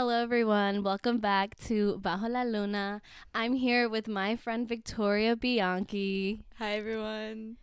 [0.00, 0.82] Hello, everyone.
[0.82, 3.02] Welcome back to Bajo la Luna.
[3.34, 6.40] I'm here with my friend Victoria Bianchi.
[6.58, 7.58] Hi everyone.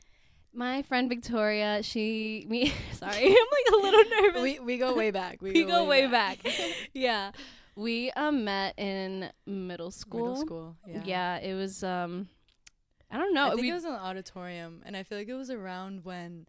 [0.54, 2.72] My friend Victoria, she me.
[2.92, 4.42] Sorry, I'm like a little nervous.
[4.44, 5.42] We we go way back.
[5.42, 6.38] We go way back.
[6.94, 7.32] yeah,
[7.76, 10.28] we um met in middle school.
[10.28, 10.76] Middle school.
[10.86, 11.02] Yeah.
[11.06, 12.28] Yeah, it was um,
[13.10, 13.48] I don't know.
[13.48, 16.06] I think we, it was in the auditorium, and I feel like it was around
[16.06, 16.46] when,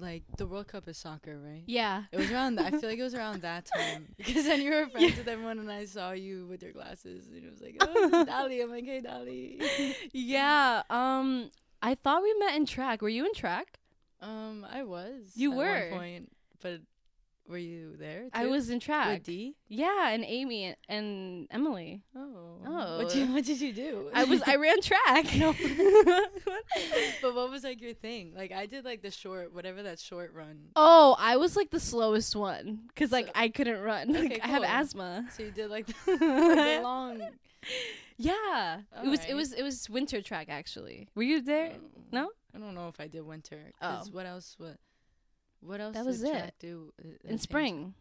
[0.00, 1.62] like, the World Cup is soccer, right?
[1.66, 2.56] yeah, It was around.
[2.56, 5.28] That, I feel like it was around that time because then you were friends with
[5.28, 8.60] everyone, and I saw you with your glasses, and it was like, oh, Dolly.
[8.60, 9.60] I'm like, hey, Dolly.
[10.12, 10.82] yeah.
[10.90, 11.50] Um,
[11.82, 13.02] I thought we met in track.
[13.02, 13.78] Were you in track?
[14.22, 15.32] um, I was.
[15.34, 15.88] You at were.
[15.96, 16.30] point,
[16.62, 16.80] but
[17.50, 18.28] were you there?
[18.32, 19.08] I was in track.
[19.08, 19.56] with D.
[19.68, 22.02] Yeah, and Amy and, and Emily.
[22.16, 22.58] Oh.
[22.66, 22.98] Oh.
[22.98, 24.08] What did What did you do?
[24.14, 25.26] I was I ran track.
[25.36, 25.52] No.
[27.22, 28.32] but what was like your thing?
[28.36, 30.68] Like I did like the short, whatever that short run.
[30.76, 34.12] oh, I was like the slowest one cuz like So- I couldn't run.
[34.12, 35.26] Like, Okay, I have asthma.
[35.36, 37.20] So you did like the, the long.
[38.16, 38.80] yeah.
[39.04, 41.08] It was it was it was winter track actually.
[41.14, 41.72] Were you there?
[41.74, 42.30] Oh, No?
[42.54, 43.72] I don't know if I did winter.
[43.80, 44.02] Oh.
[44.12, 44.54] What else?
[44.58, 44.76] What?
[45.60, 45.94] What else?
[45.94, 46.54] That was did it.
[46.58, 47.94] Do uh, In spring.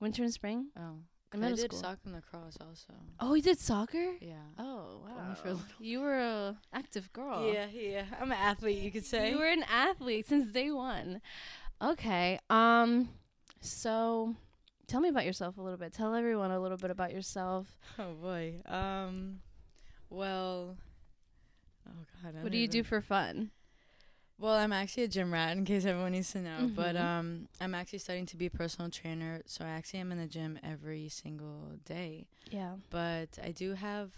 [0.00, 0.68] Winter and spring?
[0.78, 0.96] Oh.
[1.32, 1.80] In I did school.
[1.80, 2.92] soccer and lacrosse also.
[3.18, 4.12] Oh, you did soccer?
[4.20, 4.34] Yeah.
[4.56, 5.34] Oh, wow.
[5.34, 7.52] for a little- You were a active girl.
[7.52, 8.04] Yeah, yeah.
[8.20, 9.30] I'm an athlete, you could say.
[9.30, 11.20] You were an athlete since day 1.
[11.82, 12.38] Okay.
[12.50, 13.08] Um
[13.60, 14.36] so
[14.86, 15.92] tell me about yourself a little bit.
[15.92, 17.66] Tell everyone a little bit about yourself.
[17.98, 18.60] oh boy.
[18.66, 19.40] Um.
[20.10, 20.76] Well.
[21.88, 21.92] Oh
[22.22, 22.34] God.
[22.38, 23.50] I What do you do for fun?
[24.38, 26.68] Well, I'm actually a gym rat, in case everyone needs to know.
[26.74, 27.00] But Mhm.
[27.00, 30.26] um, I'm actually studying to be a personal trainer, so I actually am in the
[30.26, 32.26] gym every single day.
[32.50, 32.76] Yeah.
[32.90, 34.12] But I do have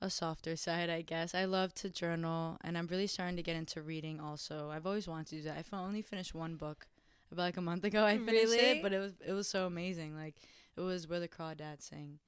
[0.00, 1.34] a softer side, I guess.
[1.34, 4.18] I love to journal, and I'm really starting to get into reading.
[4.20, 5.66] Also, I've always wanted to do that.
[5.70, 6.86] I only finished one book
[7.30, 8.04] about like a month ago.
[8.06, 8.56] I finished Really?
[8.58, 10.16] it, but it was it was so amazing.
[10.16, 10.36] Like
[10.76, 12.18] it was where the crawdads sing.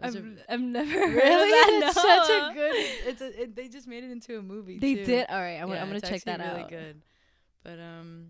[0.00, 1.80] I've, a- I've never really that.
[1.82, 2.02] it's no.
[2.02, 2.74] such a good.
[3.06, 4.78] It's a, it, they just made it into a movie.
[4.78, 5.04] They too.
[5.04, 5.26] did.
[5.28, 6.70] All right, I'm, Yeah, I'm gonna check that actually out.
[6.70, 7.02] Really good.
[7.64, 8.28] But um,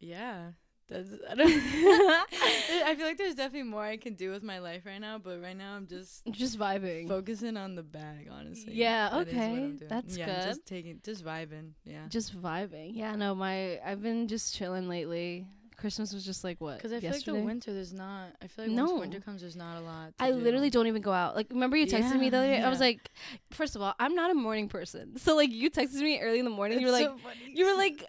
[0.00, 0.50] yeah,
[0.88, 1.10] that's.
[1.28, 5.00] I, don't, I feel like there's definitely more I can do with my life right
[5.00, 7.08] now, but right now I'm just Just vibing.
[7.08, 8.28] focusing on the bag.
[8.30, 8.72] Honestly.
[8.74, 10.48] Yeah, That okay, that's yeah, good.
[10.48, 11.72] Just taking, just vibing.
[11.84, 12.06] Yeah.
[12.08, 12.92] Just vibing.
[12.94, 13.14] Yeah.
[13.16, 15.46] No, my I've been just chilling lately.
[15.84, 16.78] Christmas was just like what?
[16.78, 17.32] Because I feel yesterday?
[17.32, 18.28] like the winter, there's not.
[18.40, 18.84] I feel like No.
[18.86, 20.14] once winter comes, there's not a lot.
[20.18, 20.38] I do.
[20.38, 21.36] literally don't even go out.
[21.36, 22.62] Like, remember you texted me the other day?
[22.62, 23.10] I was like,
[23.50, 25.18] first of all, I'm not a morning person.
[25.18, 26.80] So like, you texted me early in the morning.
[26.80, 27.52] you were It's like, so funny.
[27.54, 28.06] you were like.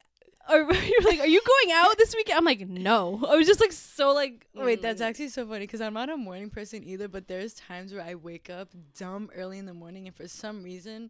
[0.48, 3.48] Or you were like, "Are you going out this weekend?" I'm like, "No." I was
[3.48, 4.46] just like so like.
[4.54, 5.06] Wait, that's mm.
[5.06, 7.08] actually so funny because I'm not a morning person either.
[7.08, 10.62] But there's times where I wake up dumb early in the morning, and for some
[10.62, 11.10] reason,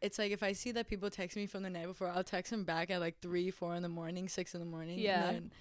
[0.00, 2.50] it's like if I see that people text me from the night before, I'll text
[2.50, 4.98] them back at like three, four in the morning, six in the morning.
[4.98, 5.30] Yeah.
[5.30, 5.52] And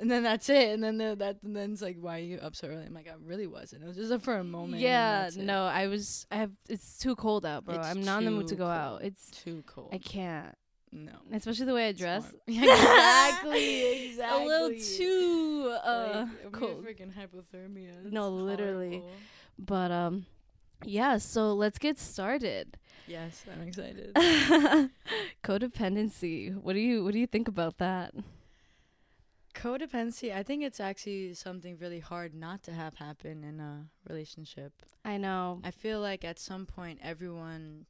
[0.00, 0.70] and then that's it.
[0.70, 2.84] And then the, that and then it's like, why are you up so early?
[2.84, 3.82] I'm like, I really wasn't.
[3.82, 4.80] It was just for a moment.
[4.80, 5.36] Yeah, it.
[5.36, 6.26] no, I was.
[6.30, 6.52] I have.
[6.68, 7.76] It's too cold out, bro.
[7.76, 9.02] It's I'm not in the mood to go out.
[9.02, 9.30] It's.
[9.30, 9.90] too cold.
[9.92, 10.54] I can't,
[10.92, 11.12] no.
[11.32, 12.30] especially the way I dress.
[12.46, 14.06] Exactly.
[14.08, 14.44] Exactly.
[14.44, 16.84] A little too uh like, cold.
[16.84, 18.04] Freaking hypothermia.
[18.04, 18.98] It's No, literally.
[18.98, 19.10] horrible.
[19.58, 20.26] But um,
[20.84, 21.18] yeah.
[21.18, 22.78] So let's get started.
[23.06, 24.14] Yes, I'm excited.
[25.42, 26.54] Codependency.
[26.54, 28.14] What do you What do you think about that?
[29.54, 34.72] Codependency, I think it's actually something really hard not to have happen in a relationship.
[35.04, 35.60] I know.
[35.64, 37.86] I feel like at some point everyone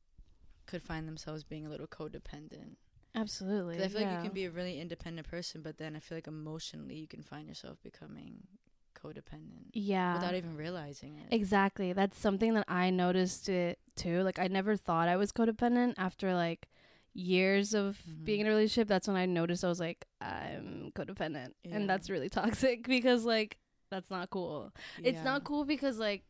[0.66, 2.76] could find themselves being a little codependent.
[3.14, 6.16] absolutely I feel like you can be a really independent person, but then I feel
[6.16, 8.46] like emotionally you can find yourself becoming
[8.94, 10.14] codependent Yeah.
[10.14, 11.32] without even realizing it.
[11.34, 11.92] Exactly.
[11.92, 14.22] That's something that I noticed it too.
[14.22, 16.69] Like I never thought I was codependent after like
[17.18, 18.24] years of Mhm.
[18.24, 18.86] being in a relationship.
[18.88, 21.52] That's when I noticed I was like I'm codependent.
[21.64, 21.76] Yeah.
[21.76, 23.58] And that's really toxic because like
[23.90, 24.72] that's not cool.
[25.02, 26.22] It's not cool because like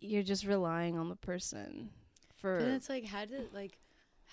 [0.00, 1.90] you're just relying on the person
[2.36, 3.78] for But it's like how did like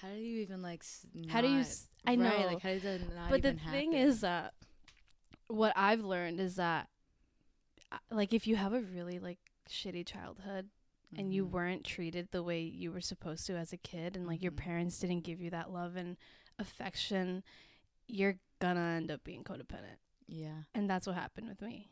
[0.02, 2.46] how do you even like s- how do you s- I right, know.
[2.46, 4.08] like how does that not but the thing happen?
[4.10, 4.54] is that
[5.48, 6.88] what I've learned is that
[7.92, 9.40] uh, like if you have a really like
[9.70, 10.70] shitty childhood
[11.16, 11.52] and you Mhm.
[11.52, 14.58] weren't treated the way you were supposed to as a kid and like your Mhm.
[14.58, 16.18] parents didn't give you that love and
[16.60, 17.44] affection
[18.08, 21.90] you're gonna end up being codependent yeah and that's what happened with me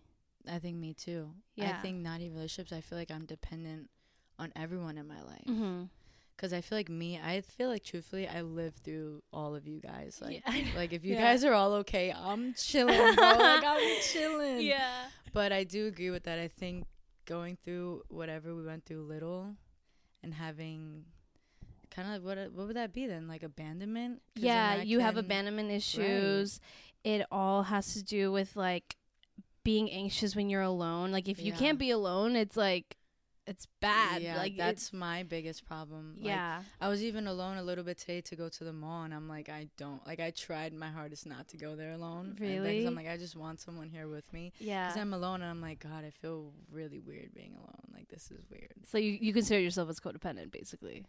[0.48, 1.34] I think me too.
[1.56, 1.72] Yeah.
[1.76, 2.72] I think not even relationships.
[2.72, 3.90] I feel like I'm dependent
[4.38, 5.44] on everyone in my life.
[5.48, 5.86] mm-hmm.
[6.38, 7.18] Cause I feel like me.
[7.20, 10.20] I feel like truthfully, I live through all of you guys.
[10.22, 11.22] Like, yeah, like if you Yeah.
[11.22, 13.26] guys are all okay, I'm chilling, bro.
[13.40, 14.62] like I'm chilling.
[14.62, 16.38] yeah But I do agree with that.
[16.38, 16.86] I think
[17.25, 19.56] going through whatever we went through little,
[20.24, 21.06] and having
[21.89, 23.27] kind of what what would that be then?
[23.27, 26.60] Like abandonment yeah you have abandonment issues
[27.06, 28.98] it all has to do with like
[29.63, 31.12] being anxious when you're alone.
[31.12, 32.98] Like if you can't be alone, it's like
[33.47, 34.21] it's bad.
[34.21, 36.15] Yeah, like that's my biggest problem.
[36.18, 36.62] Like, yeah.
[36.81, 39.27] I was even alone a little bit today to go to the mall, and I'm
[39.27, 40.19] like, I don't like.
[40.19, 42.31] I tried my hardest not to go there alone.
[42.31, 42.86] like, Really?
[42.86, 44.51] I'm like, I just want someone here with me.
[44.59, 44.88] yeah.
[44.88, 47.88] Because I'm alone, and I'm like, God, I feel really weird being alone.
[47.94, 48.74] Like this is weird.
[48.88, 51.06] so you you consider yourself as codependent, basically.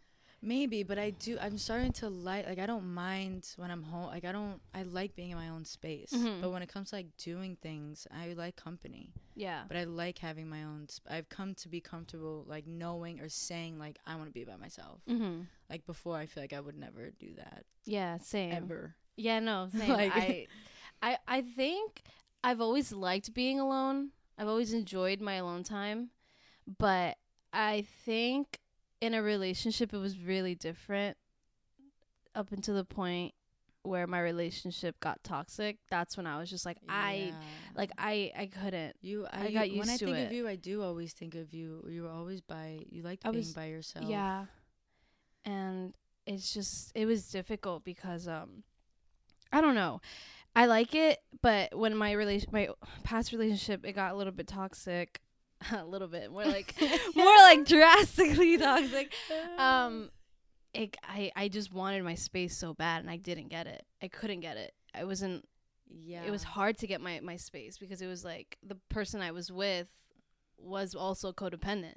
[0.47, 1.37] Maybe, but I do.
[1.41, 2.47] I'm starting to like.
[2.47, 4.07] Like I don't mind when I'm home.
[4.07, 4.61] Like I don't.
[4.73, 6.13] I like being in my own space.
[6.15, 6.41] Mhm.
[6.41, 9.13] But when it comes to like doing things, I like company.
[9.35, 9.65] Yeah.
[9.67, 10.87] But I like having my own.
[10.89, 14.45] Sp- I've come to be comfortable like knowing or saying like I want to be
[14.45, 15.01] by myself.
[15.11, 15.41] Mm-hmm.
[15.69, 18.19] Like before, I feel like I would never do that Yeah.
[18.19, 18.53] Same.
[18.53, 18.95] ever.
[19.17, 19.41] Yeah.
[19.41, 19.69] No.
[19.77, 19.89] Same.
[19.89, 20.47] Like- I,
[21.03, 22.03] I I think
[22.45, 24.11] I've always liked being alone.
[24.39, 26.11] I've always enjoyed my alone time,
[26.79, 27.17] but
[27.53, 28.61] I think
[29.01, 31.17] in a relationship it was really different
[32.35, 33.35] up until the point
[33.83, 35.79] where my relationship got toxic.
[35.91, 37.33] That's when I was just like I
[37.77, 38.97] like I I couldn't.
[39.01, 39.27] you.
[39.31, 40.27] I, I got when used I to think it.
[40.27, 41.85] of you, I do always think of you.
[41.89, 42.81] You were always by.
[42.91, 44.07] You liked I being was- by yourself.
[44.09, 44.47] Yeah.
[45.45, 45.95] And
[46.27, 48.65] it's just it was difficult because um
[49.53, 50.01] I don't know.
[50.57, 52.69] I like it, but when my relation my
[53.05, 55.21] past relationship it got a little bit toxic.
[55.77, 56.31] a little bit.
[56.31, 56.75] More like
[57.17, 59.13] more like drastically toxic.
[59.59, 60.11] Um
[60.75, 63.85] it I I just wanted my space so bad and I didn't get it.
[64.03, 64.73] I couldn't get it.
[64.95, 65.47] I wasn't
[65.89, 66.25] yeah.
[66.25, 69.31] it was hard to get my my space because it was like the person I
[69.31, 69.89] was with
[70.59, 71.97] was also codependent.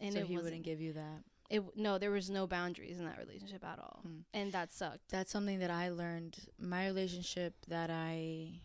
[0.00, 1.24] And so it he wouldn't give you that.
[1.50, 4.20] it no there was no boundaries in that relationship at all Hmm.
[4.32, 6.38] and that sucked That's something that I learned.
[6.58, 8.60] My relationship that I.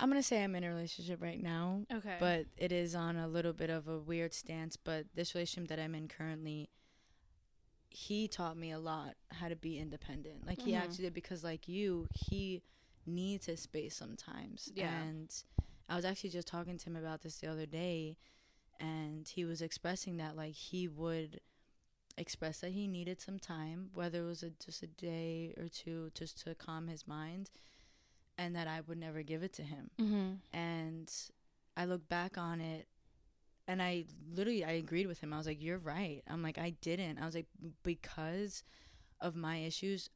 [0.00, 3.26] I'm gonna say I'm in a relationship right now, okay but it is on a
[3.28, 4.76] little bit of a weird stance.
[4.76, 6.68] But this relationship that I'm in currently,
[7.90, 10.46] he taught me a lot how to be independent.
[10.46, 10.78] Like he Mhm.
[10.80, 12.62] actually did because, like you, he
[13.06, 14.70] needs his space sometimes.
[14.74, 14.92] Yeah.
[15.02, 15.34] And
[15.88, 18.16] I was actually just talking to him about this the other day,
[18.78, 21.40] and he was expressing that like he would
[22.16, 26.10] express that he needed some time, whether it was a, just a day or two,
[26.14, 27.50] just to calm his mind,
[28.38, 30.56] and that I would never give it to him mm-hmm.
[30.56, 31.12] and
[31.76, 32.88] I look back on it
[33.68, 35.32] and I literally I agreed with him.
[35.32, 37.46] I was like, "You're right." I'm like, "I didn't." I was like,
[37.82, 38.64] "Because
[39.20, 40.08] of my issues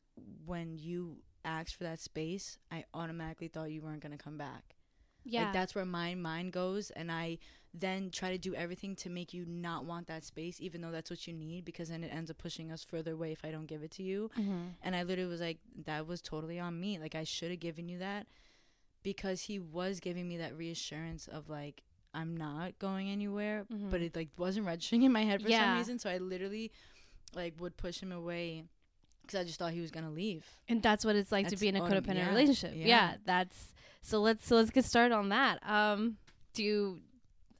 [0.46, 4.76] when you asked for that space, I automatically thought you weren't going to come back."
[5.24, 7.38] Yeah Like that's where my mind goes and I
[7.74, 11.08] then try to do everything to make you not want that space even though that's
[11.08, 13.64] what you need because then it ends up pushing us further away if I don't
[13.66, 14.30] give it to you.
[14.38, 14.68] mm-hmm.
[14.82, 16.98] And I literally was like, that was totally on me.
[16.98, 18.26] Like, I should have given you that
[19.02, 21.82] because he was giving me that reassurance of, like,
[22.12, 23.64] I'm not going anywhere.
[23.72, 23.90] Mhm.
[23.90, 25.64] But it, like, wasn't registering in my head for Yeah.
[25.70, 25.98] some reason.
[25.98, 26.70] So I literally,
[27.34, 28.64] like, would push him away
[29.32, 30.44] because I just thought he was going to leave.
[30.68, 32.86] and that's what it's like to be in a codependent yeah, relationship yeah.
[32.86, 33.14] yeah.
[33.24, 36.16] that's so let's so let's get started on that um
[36.54, 37.00] do you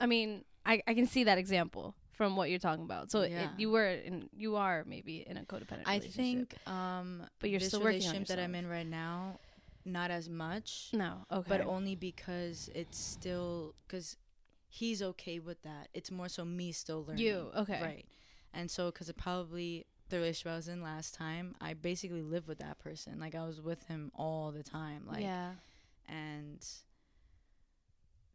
[0.00, 3.32] i mean i i can see that example from what you're talking about so it,
[3.56, 6.20] you were in you are maybe in a codependent relationship.
[6.20, 9.40] I think, um, But you're still working on relationship that I'm in right now,
[9.84, 10.90] not as much.
[10.92, 14.16] no okay but only because it's still because
[14.72, 15.88] he's okay with that.
[15.92, 17.25] It's more so me still learning.
[17.25, 17.80] You, okay.
[17.82, 18.06] right?
[18.54, 22.47] And so because it probably the relationship I was in last time, I basically lived
[22.47, 23.19] with that person.
[23.19, 25.02] Like I was with him all the time.
[25.07, 25.52] Like yeah
[26.09, 26.64] and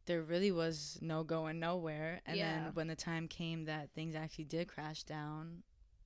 [0.06, 2.22] there really was no going nowhere.
[2.26, 2.44] And Yeah.
[2.64, 5.64] then when the time came that things actually did crash down.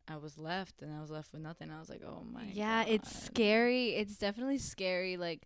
[0.08, 1.72] I was left and I was left with nothing.
[1.72, 5.46] I was like, "Oh my yeah it's scary it's definitely scary like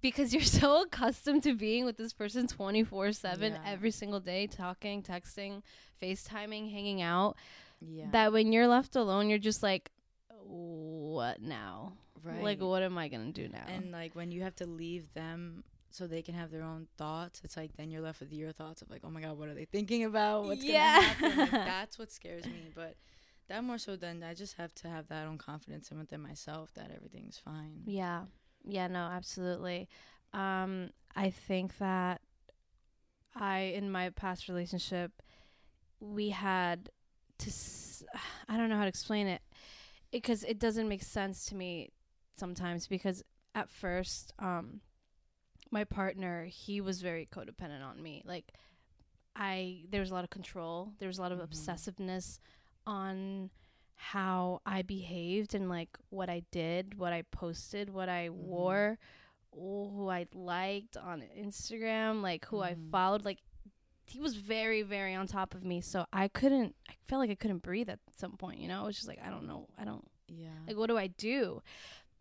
[0.00, 5.02] because you're so accustomed to being with this person 24 7 every single day talking
[5.02, 5.62] texting
[6.02, 7.36] facetiming hanging out
[7.88, 8.10] Yeah.
[8.12, 9.90] that when you're left alone you're just like
[10.44, 12.42] what now right.
[12.42, 15.64] like what am i gonna do now And like when you have to leave them
[15.90, 18.80] so they can have their own thoughts, it's like then you're left with your thoughts
[18.80, 20.44] of like, oh my god, what are they thinking about?
[20.46, 20.94] What's Yeah.
[20.94, 21.38] gonna happen?
[21.38, 22.70] Like, that's what scares me.
[22.74, 22.96] But
[23.48, 26.72] that more so than I just have to have that own confidence in within myself
[26.74, 27.82] that everything's fine.
[27.84, 28.24] yeah
[28.64, 29.88] yeah no absolutely
[30.32, 32.20] um i think that
[33.34, 35.10] i in my past relationship
[36.00, 36.88] we had
[37.42, 38.02] to s-
[38.48, 39.42] i don't know how to explain it
[40.10, 41.90] because it doesn't make sense to me
[42.36, 43.22] sometimes because
[43.54, 44.80] at first um
[45.70, 48.52] my partner he was very codependent on me like
[49.36, 51.48] i there was a lot of control there was a lot of Mhm.
[51.48, 52.38] obsessiveness
[52.86, 53.50] on
[53.94, 58.32] how i behaved and like what i did what i posted what i Mhm.
[58.32, 58.98] wore
[59.54, 62.90] who i liked on instagram like who i Mhm.
[62.90, 63.38] followed like
[64.12, 67.34] he was very very on top of me so i couldn't i felt like i
[67.34, 69.84] couldn't breathe at some point you know it was just like i don't know i
[69.84, 70.48] don't Yeah.
[70.66, 71.62] like what do i do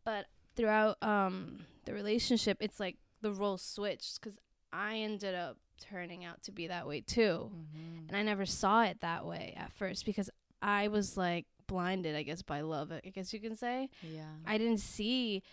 [0.05, 4.37] but throughout um the relationship it's like the role switched because
[4.73, 7.51] I ended up turning out to be that way too.
[7.53, 8.07] Mhm.
[8.07, 10.29] And I never saw it that way at first because
[10.61, 13.89] I was like blinded, I guess, by love, I guess you can say.
[14.01, 14.31] Yeah.
[14.45, 15.43] I didn't see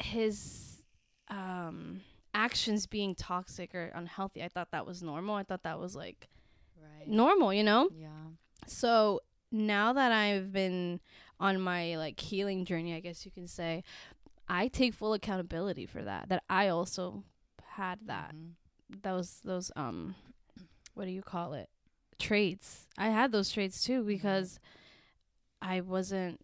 [0.00, 0.82] his
[1.28, 2.00] um
[2.34, 4.42] actions being toxic or unhealthy.
[4.42, 5.34] I thought that was normal.
[5.34, 6.28] I thought that was like
[6.80, 7.08] right.
[7.08, 7.88] normal, you know?
[7.92, 8.08] Yeah.
[8.66, 9.20] So
[9.50, 11.00] now that I've been
[11.40, 13.82] on my like healing journey, I guess you can say,
[14.48, 16.28] I take full accountability for that.
[16.28, 17.24] That I also
[17.62, 18.54] had that Mhm.
[19.02, 20.14] those those um
[20.94, 21.68] what do you call it?
[22.18, 22.88] Traits.
[22.98, 24.58] I had those traits too because
[25.62, 26.40] I wasn't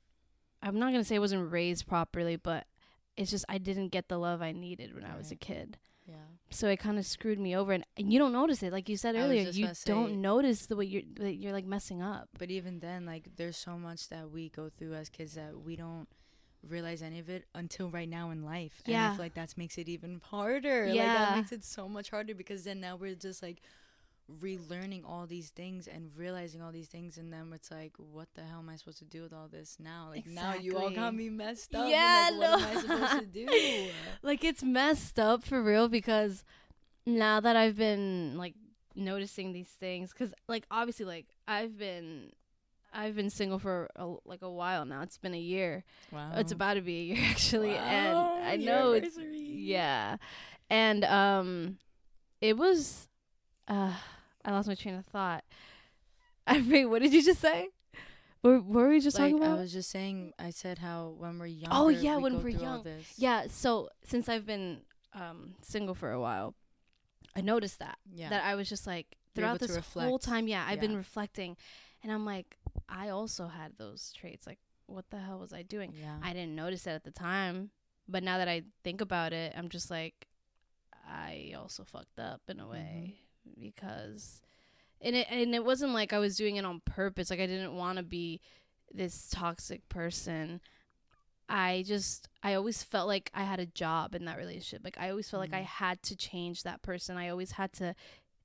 [0.62, 2.67] I'm not going to say I wasn't raised properly, but
[3.16, 5.78] it's just I didn't get the love I needed when I was a kid.
[6.06, 6.16] Yeah.
[6.50, 8.97] So it kind of screwed me over and, and you don't notice it like you
[8.97, 9.49] said earlier.
[9.50, 12.28] You gonna say- don't notice the way you're that you're like messing up.
[12.38, 15.76] But even then, like, there's so much that we go through as kids that we
[15.76, 16.06] don't
[16.68, 18.83] realize any of it until right now in life.
[18.87, 19.11] And I Yeah.
[19.14, 20.87] feel like that makes it even harder.
[20.87, 21.14] Like, Yeah.
[21.14, 23.61] that makes it so much harder because then now we're just like
[24.31, 27.19] relearning all these things and realizing all these things.
[27.19, 29.76] And then it's like, what the hell am I supposed to do with all this
[29.78, 30.09] now?
[30.11, 31.88] Like, now you all got me messed up.
[31.88, 32.81] Yeah, like, what am I no.
[32.81, 33.88] supposed to do?
[34.23, 36.45] like it's messed up for real because
[37.07, 38.54] now that I've been like
[38.97, 42.33] noticing these things cuz like obviously like I've been
[42.93, 45.02] I've been single for a, like a while now.
[45.02, 45.85] It's been a year.
[46.12, 46.31] Wow.
[46.37, 50.16] It's about to be a year actually and I know it's yeah.
[50.71, 51.78] And um
[52.40, 53.09] it was
[53.69, 53.95] uh
[54.45, 55.45] I lost my train of thought.
[56.47, 57.69] I mean, what did you just say?
[58.43, 59.59] What, what were we just like, talking about?
[59.59, 61.71] I was just saying, I said how when we're young.
[61.73, 62.87] Oh, yeah, when go we're young.
[63.17, 64.83] Yeah, so since I've been
[65.15, 66.55] um single for a while,
[67.35, 68.29] I noticed that Yeah.
[68.31, 71.57] that I was just like throughout this whole time, yeah, I've been reflecting
[72.03, 72.59] and I'm like
[72.89, 74.47] I also had those traits.
[74.47, 75.95] Like what the hell was I doing?
[75.99, 76.19] yeah.
[76.23, 77.71] I didn't notice it at the time,
[78.07, 80.27] but now that I think about it, I'm just like
[81.09, 83.15] I also fucked up in a way
[83.61, 84.41] because
[85.01, 87.31] and it and it wasn't like I was doing it on purpose.
[87.31, 88.41] Like I didn't want to be
[88.93, 90.61] this toxic person.
[91.49, 94.83] I just I always felt like I had a job in that relationship.
[94.85, 95.67] Like I always felt like I Mhm.
[95.67, 97.17] had to change that person.
[97.17, 97.95] I always had to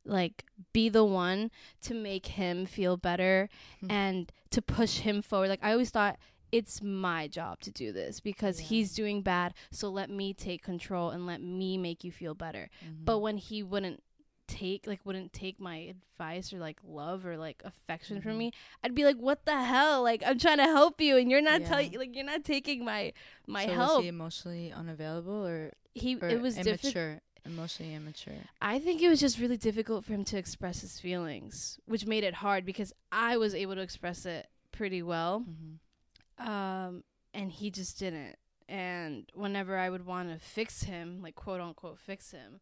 [0.06, 1.52] like be the one
[1.82, 3.48] to make him feel better
[3.84, 3.92] Mhm.
[3.92, 5.50] and to push him forward.
[5.50, 6.18] Like I always thought
[6.52, 8.68] it's my job to do this because Yeah.
[8.68, 12.70] he's doing bad, so let me take control and let me make you feel better.
[12.84, 13.06] Mhm.
[13.06, 14.04] But when he wouldn't
[14.50, 18.38] take like wouldn't take my advice or like love or like affection from Mhm.
[18.38, 18.52] me
[18.84, 21.62] i'd be like what the hell like i'm trying to help you and you're not
[21.62, 21.68] Yeah.
[21.70, 23.14] telling like you're not taking my
[23.48, 27.22] my so help was he emotionally unavailable or, he or it was immature?
[27.46, 28.42] Emotionally immature.
[28.62, 32.24] I think it was just really difficult for him to express his feelings, which made
[32.26, 36.48] it hard because I was able to express it pretty well, Mm-hmm.
[36.50, 37.04] um,
[37.34, 38.36] and he just didn't.
[38.68, 42.60] And whenever I would want to fix him, like quote unquote fix him,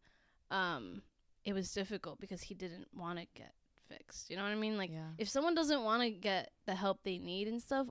[0.50, 1.02] um,
[1.48, 3.52] it was difficult because he didn't want to get
[3.88, 4.28] fixed.
[4.30, 4.76] You know what I mean?
[4.76, 5.12] Like yeah.
[5.16, 7.86] if someone doesn't want to get the help they need and stuff,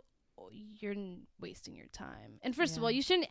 [0.51, 2.39] you're n- wasting your time.
[2.43, 3.29] And first of all, you shouldn't.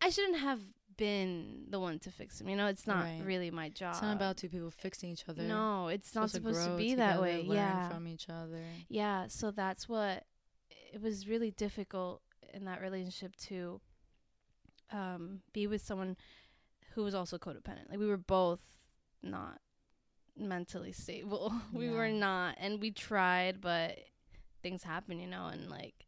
[0.00, 0.60] I shouldn't have
[0.96, 2.48] been the one to fix him.
[2.48, 3.22] You know, it's not Right.
[3.24, 3.92] really my job.
[3.94, 5.42] It's not about two people fixing each other.
[5.44, 7.42] No, it's not supposed to grow be that way.
[7.42, 7.88] Yeah.
[7.88, 8.64] from each other.
[8.88, 10.24] Yeah, so that's what
[10.92, 12.20] it was really difficult
[12.52, 13.80] in that relationship to
[14.90, 16.16] um be with someone
[16.94, 17.88] who was also codependent.
[17.88, 18.60] Like we were both
[19.22, 19.60] not
[20.36, 21.52] mentally stable.
[21.72, 23.98] we were not and we tried but
[24.62, 26.06] things happen, you know, and like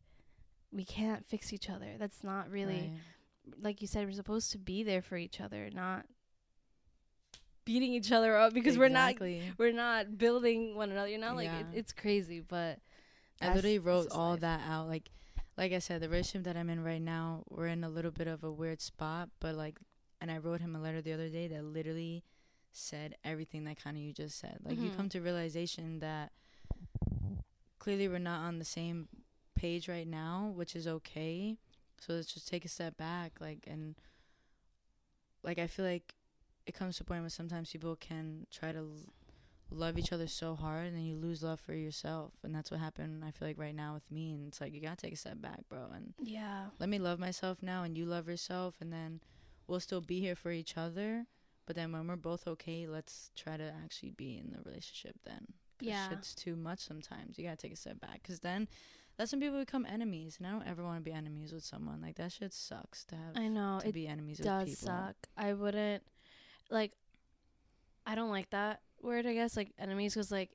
[0.73, 1.97] we can't fix each other.
[1.99, 2.93] That's not really
[3.47, 3.55] Right.
[3.63, 6.07] like you said we're supposed to be there for each other, not
[7.65, 9.15] beating each other up because we're not
[9.59, 11.09] we're not building one another.
[11.09, 12.79] You know, like it, it's crazy, but
[13.41, 14.41] I literally wrote all life.
[14.41, 14.89] that out.
[14.89, 15.11] Like,
[15.57, 18.27] like I said, the relationship that I'm in right now, we're in a little bit
[18.27, 19.29] of a weird spot.
[19.41, 19.79] But like,
[20.21, 22.23] and I wrote him a letter the other day that literally
[22.77, 24.59] said everything that kind of you just said.
[24.65, 24.97] Like, you Mhm.
[24.97, 26.33] come to realization that
[27.79, 29.09] clearly we're not on the same
[29.55, 31.57] page right now, which is okay.
[32.01, 33.41] So let's just take a step back.
[33.41, 33.95] Like, and
[35.43, 36.15] like I feel like
[36.67, 38.89] it comes to a point where sometimes people can try to l-
[39.71, 42.79] love each other so hard and then you lose love for yourself and that's what
[42.81, 45.17] happened i feel like right now with me and it's like you gotta take a
[45.17, 46.67] step back bro and yeah.
[46.79, 49.21] let me love myself now and you love yourself and then
[49.67, 51.27] we'll still be here for each other
[51.67, 55.47] but then when we're both okay let's try to actually be in the relationship then.
[55.81, 56.09] Yeah.
[56.09, 58.69] shit's too much sometimes you gotta take a step back because then
[59.17, 62.01] that's when people become enemies and i don't ever want to be enemies with someone
[62.01, 64.87] like that shit sucks to have I know to it be enemies with does people
[64.89, 65.17] suck.
[65.37, 66.03] I wouldn't
[66.71, 66.93] like.
[68.07, 69.27] I don't like that word.
[69.27, 70.51] I guess like enemies because like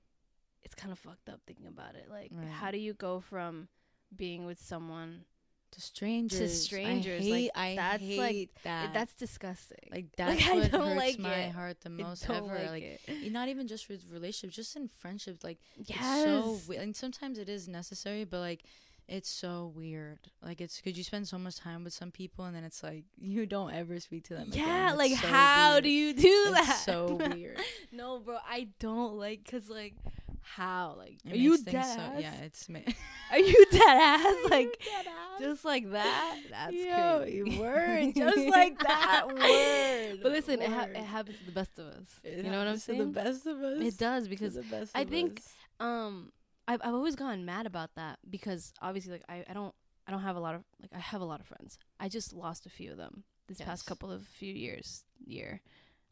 [0.63, 2.07] it's kind of fucked up thinking about it.
[2.09, 2.47] Like, Right.
[2.49, 3.67] how do you go from
[4.15, 5.25] being with someone
[5.71, 6.39] to strangers.
[6.39, 7.21] to strangers.
[7.21, 8.93] I hate, like I that's hate like that.
[8.93, 9.77] that's disgusting.
[9.91, 11.51] like Like, that's I what hurts like my it.
[11.51, 12.41] heart the most ever.
[12.71, 15.43] like Like, not even just with relationships, just in friendships.
[15.43, 15.97] Like yes.
[15.99, 16.81] it's so weird.
[16.83, 18.63] And sometimes it is necessary, but like
[19.07, 20.19] it's so weird.
[20.43, 23.05] Like it's because you spend so much time with some people, and then it's like
[23.19, 24.49] you don't ever speak to them.
[24.51, 25.83] yeah, like so how weird.
[25.85, 26.81] do you do It's that?
[26.85, 27.59] so weird.
[27.91, 29.95] no, bro, I don't like cause like
[30.41, 32.21] how like It are you dead so- ass?
[32.21, 32.79] yeah, it's ma-
[33.31, 34.35] Are you dead ass?
[34.49, 36.37] Like just just like that?
[36.49, 37.59] That's Yo, crazy.
[37.61, 41.87] word, just like that, word, But listen, it, ha- it happens to the best of
[41.87, 42.07] us.
[42.23, 42.99] It you know what I'm saying?
[42.99, 43.81] The best of us.
[43.81, 45.53] It does because the best I think- us.
[45.79, 46.31] um
[46.67, 49.73] I've I've always gotten mad about that because obviously like I, I don't
[50.07, 51.77] I don't have a lot of like I have a lot of friends.
[51.99, 53.67] I just lost a few of them this Yes.
[53.67, 55.61] past couple of few years year.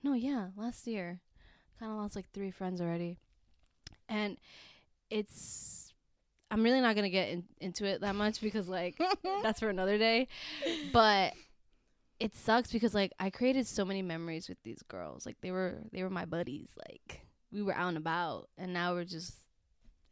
[0.03, 1.19] No, yeah, last year.
[1.79, 3.19] Kind of lost like 3 friends already.
[4.09, 4.37] And
[5.09, 5.77] it's
[6.49, 8.99] I'm really not to get in, into it that much because like
[9.43, 10.27] that's for another day.
[10.93, 11.33] But
[12.19, 15.25] it sucks because like I created so many memories with these girls.
[15.25, 16.69] Like they were they were my buddies.
[16.77, 19.35] Like we were out and about and now we're just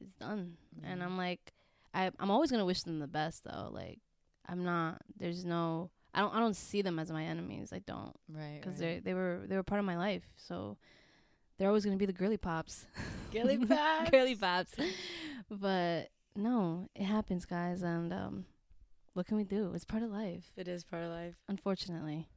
[0.01, 0.57] it's done.
[0.83, 1.07] And mm-hmm.
[1.07, 1.53] I'm like
[1.93, 3.69] I I'm always to wish them the best though.
[3.71, 3.99] Like
[4.47, 7.71] I'm not there's no I don't I don't see them as my enemies.
[7.73, 8.79] I don't right, cuz right.
[8.79, 10.27] they they were they were part of my life.
[10.35, 10.77] So
[11.57, 12.85] they're always going to be the girly pops.
[13.31, 14.09] Girly pops.
[14.09, 14.73] girly pops.
[15.49, 18.45] But no, it happens guys and um
[19.13, 19.71] what can we do?
[19.73, 21.35] It's part of life, It is part of life.
[21.47, 22.27] unfortunately.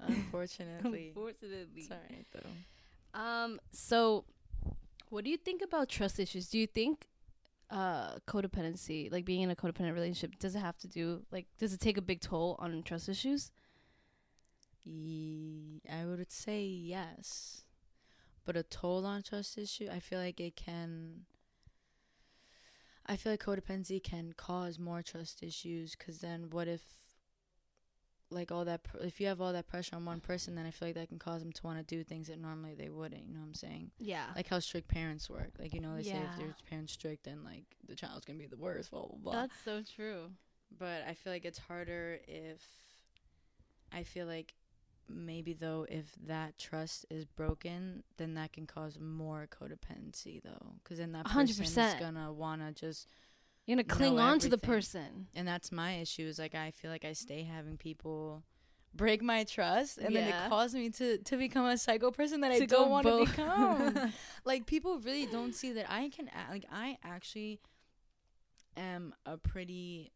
[0.00, 1.08] Unfortunately.
[1.14, 1.68] Unfortunately.
[1.76, 3.20] it's alright though.
[3.20, 3.60] Um.
[3.72, 4.24] So,
[5.10, 6.48] what do you think about trust issues?
[6.48, 7.06] Do you think,
[7.70, 11.72] uh, codependency, like being in a codependent relationship, does it have to do like does
[11.74, 13.50] it take a big toll on trust issues?
[14.86, 17.62] I would say yes,
[18.44, 19.88] but a toll on trust issue.
[19.92, 21.26] I feel like it can.
[23.06, 26.82] I feel like codependency can cause more trust issues because then what if,
[28.30, 30.70] like all that, pr- if you have all that pressure on one person, then I
[30.70, 33.26] feel like that can cause them to want to do things that normally they wouldn't.
[33.26, 33.90] You know what I'm saying?
[33.98, 34.26] Yeah.
[34.36, 35.50] Like how strict parents work.
[35.58, 36.44] Like you know they say if Yeah.
[36.44, 38.92] your parents strict, then like the child's gonna be the worst.
[38.92, 39.32] Blah blah blah.
[39.32, 40.30] That's so true.
[40.78, 42.62] but I feel like it's harder if
[43.92, 44.54] I feel like
[45.08, 50.98] maybe though if that trust is broken, then that can cause more codependency though, because
[50.98, 52.00] then that person is 100%.
[52.00, 53.08] gonna wanna just,
[53.66, 55.28] You're gonna cling on to the person.
[55.34, 56.22] and that's my issue.
[56.26, 58.42] Is like I feel like I stay having people
[58.94, 62.52] break my trust, and then it caused me to to become a psycho person that
[62.52, 64.12] I To go don't want to become.
[64.44, 67.60] like people really don't see that I can act, like I actually
[68.76, 70.12] am a pretty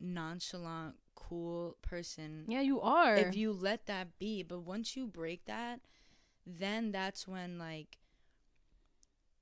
[0.00, 3.16] nonchalant cool person yeah, you are.
[3.16, 4.42] if you let that be.
[4.42, 5.80] But once you break that
[6.46, 7.98] then that's when like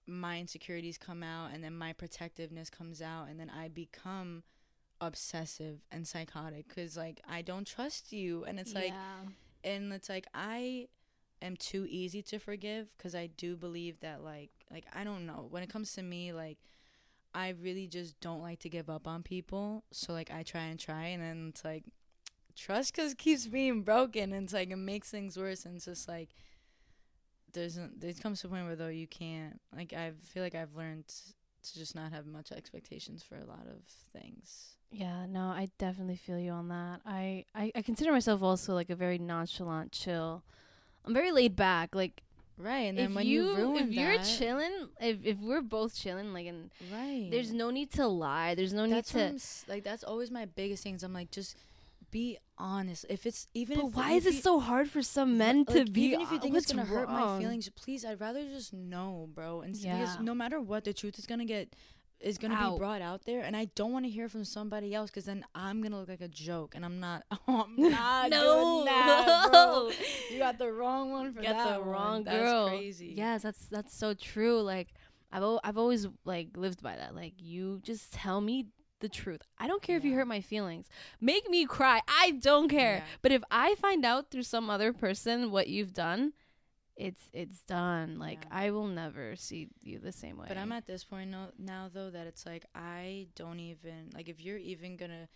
[0.07, 4.43] my insecurities come out and then my protectiveness comes out and then I become
[5.01, 8.45] obsessive and psychotic cuz like I don't trust you.
[8.45, 8.93] And it's like
[9.65, 10.89] and it's like I
[11.43, 15.47] am too easy to forgive because I do believe that like like I don't know.
[15.51, 16.59] When it comes to me like
[17.35, 20.79] I really just don't like to give up on people so like I try and
[20.79, 21.85] try and then it's like
[22.57, 26.09] trust cause keeps being broken and it's like it makes things worse and it's just
[26.09, 26.31] like
[27.53, 30.55] there's a, there comes to a point where though you can't like I feel like
[30.55, 35.41] I've learned to just not have much expectations for a lot of things Yeah, no,
[35.43, 37.01] I definitely feel you on that.
[37.07, 40.43] I, I, I consider myself also like a very nonchalant, chill.
[41.05, 41.95] I'm very laid back.
[41.95, 42.23] Like
[42.61, 46.33] right and if then when you, you, if you're chilling, if if we're both chilling,
[46.33, 48.55] like and right there's no need to lie.
[48.55, 49.71] There's no that's need to.
[49.71, 51.57] Like that's always my biggest things i'm like just
[52.11, 55.77] be honest if it's even But why is it so hard for some men like,
[55.87, 56.03] to be?
[56.03, 59.61] even if you think it's gonna hurt my feelings please i'd rather just know bro
[59.61, 59.99] and Yeah.
[59.99, 61.75] because no matter what the truth is gonna get
[62.21, 65.11] is gonna be brought out there and i don't want to hear from somebody else
[65.11, 68.43] because then i'm gonna look like a joke and i'm not oh, i'm not no,
[68.43, 69.91] doing that, bro.
[70.31, 71.89] you got the wrong one for you Got that the one.
[71.89, 72.69] wrong That's girl.
[72.69, 74.61] crazy Yes, that's that's so true.
[74.61, 74.89] Like
[75.33, 77.15] I've al- I've always like lived by that.
[77.15, 78.67] Like you just tell me
[79.01, 79.43] the truth.
[79.59, 80.89] I don't care if you hurt my feelings.
[81.21, 82.01] Make me cry.
[82.09, 82.97] I don't care.
[82.97, 83.05] Yeah.
[83.23, 86.33] But if I find out through some other person what you've done,
[86.97, 88.19] it's it's done.
[88.19, 88.59] Like Yeah.
[88.59, 90.47] I will never see you the same way.
[90.49, 94.29] But I'm at this point no, now though that it's like I don't even like
[94.29, 95.29] if you're even gonna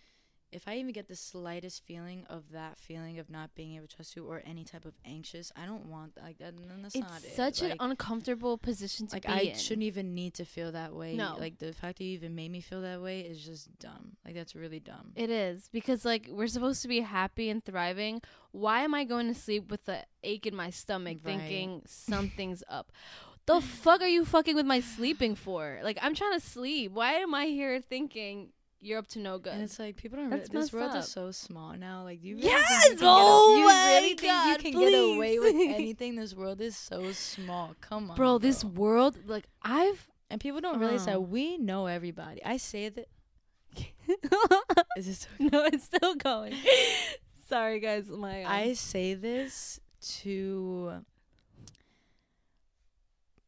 [0.54, 3.96] if I even get the slightest feeling of that feeling of not being able to
[3.96, 6.24] trust you or any type of anxious, I don't want that.
[6.24, 6.54] Like that.
[6.56, 7.36] then That's not it's it.
[7.36, 9.56] such an Like- uncomfortable position to like be I in.
[9.58, 11.14] shouldn't even need to feel that way.
[11.16, 11.36] No.
[11.38, 14.16] Like the fact that you even made me feel that way is just dumb.
[14.24, 15.12] Like that's really dumb.
[15.16, 18.22] It is because like we're supposed to be happy and thriving.
[18.52, 21.38] Why am I going to sleep with the ache in my stomach Right.
[21.38, 22.92] thinking something's up?
[23.46, 25.78] The fuck are you fucking with my sleeping for?
[25.82, 26.92] Like I'm trying to sleep.
[26.92, 28.53] Why am I here thinking
[28.84, 29.52] you're up to no good.
[29.54, 30.30] And it's like people don't.
[30.30, 30.98] That's Re- this world up.
[30.98, 32.02] is so small now.
[32.04, 32.82] Like, do you really Yes!
[32.84, 35.54] think you can Oh get a- you my really think you can get away with
[35.74, 36.16] anything?
[36.16, 37.74] This world is so small.
[37.80, 40.06] Come on, bro, this world, like I've.
[40.30, 41.12] and people don't realize Oh.
[41.12, 42.44] that we know everybody.
[42.44, 43.08] I say that.
[44.96, 45.26] Is this?
[45.38, 46.54] no, it's still going.
[47.48, 48.08] Sorry, guys.
[48.08, 49.80] My um, I say this
[50.20, 51.04] to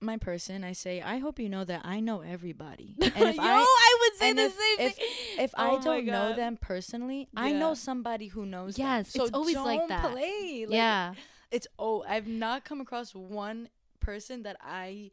[0.01, 0.63] my person.
[0.65, 2.95] I say, I hope you know that I know everybody.
[3.03, 5.07] And if Yo, I I would say the if- same if- thing.
[5.39, 8.77] if Oh I don't know them personally, I know somebody who knows.
[8.77, 8.87] them.
[8.87, 10.11] Yes, so it's always like that.
[10.11, 10.67] Play.
[10.69, 11.15] Like, yeah,
[11.51, 13.69] it's oh, I've not come across one
[14.01, 15.11] person that I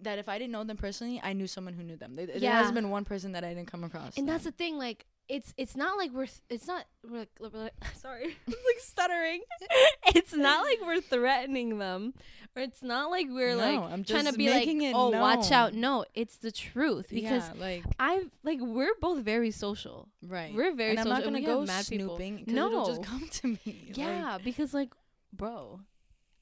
[0.00, 2.16] that if I didn't know them personally, I knew someone who knew them.
[2.16, 2.58] There, there Yeah.
[2.58, 4.16] hasn't been one person that I didn't come across.
[4.18, 4.76] and that's the thing.
[4.76, 8.80] Like, it's it's not like we're it's not we're like, we're like sorry, I'm like
[8.80, 9.42] stuttering.
[10.14, 12.12] it's not like we're threatening them,
[12.56, 15.74] or it's not like we're No, like I'm trying to be like, oh, watch out.
[15.74, 20.08] No, it's the truth because yeah, like I like we're both very social.
[20.26, 20.52] right.
[20.54, 21.18] We're very and I'm social.
[21.18, 22.16] not and gonna go mad people.
[22.16, 22.44] snooping.
[22.44, 23.06] 'cause it'll just No.
[23.06, 23.58] come to me.
[23.64, 24.92] like- Yeah, because like,
[25.32, 25.80] bro,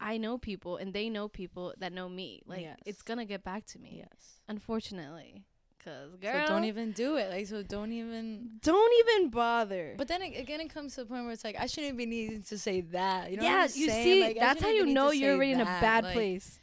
[0.00, 2.40] I know people and they know people that know me.
[2.46, 2.78] Like, Yes.
[2.86, 3.96] it's gonna get back to me.
[3.98, 4.40] yes.
[4.48, 5.44] Unfortunately,
[5.84, 7.30] cause girl, So don't even do it.
[7.30, 8.50] Like so, don't even.
[8.62, 9.94] don't even bother.
[9.96, 12.06] But then ag- again, it comes to the point where it's like I shouldn't be
[12.06, 13.30] needing to say that.
[13.30, 13.42] You know?
[13.44, 14.04] yeah, what I'm you saying?
[14.04, 16.58] see, Like, that's how you know you're already in a bad Like, place.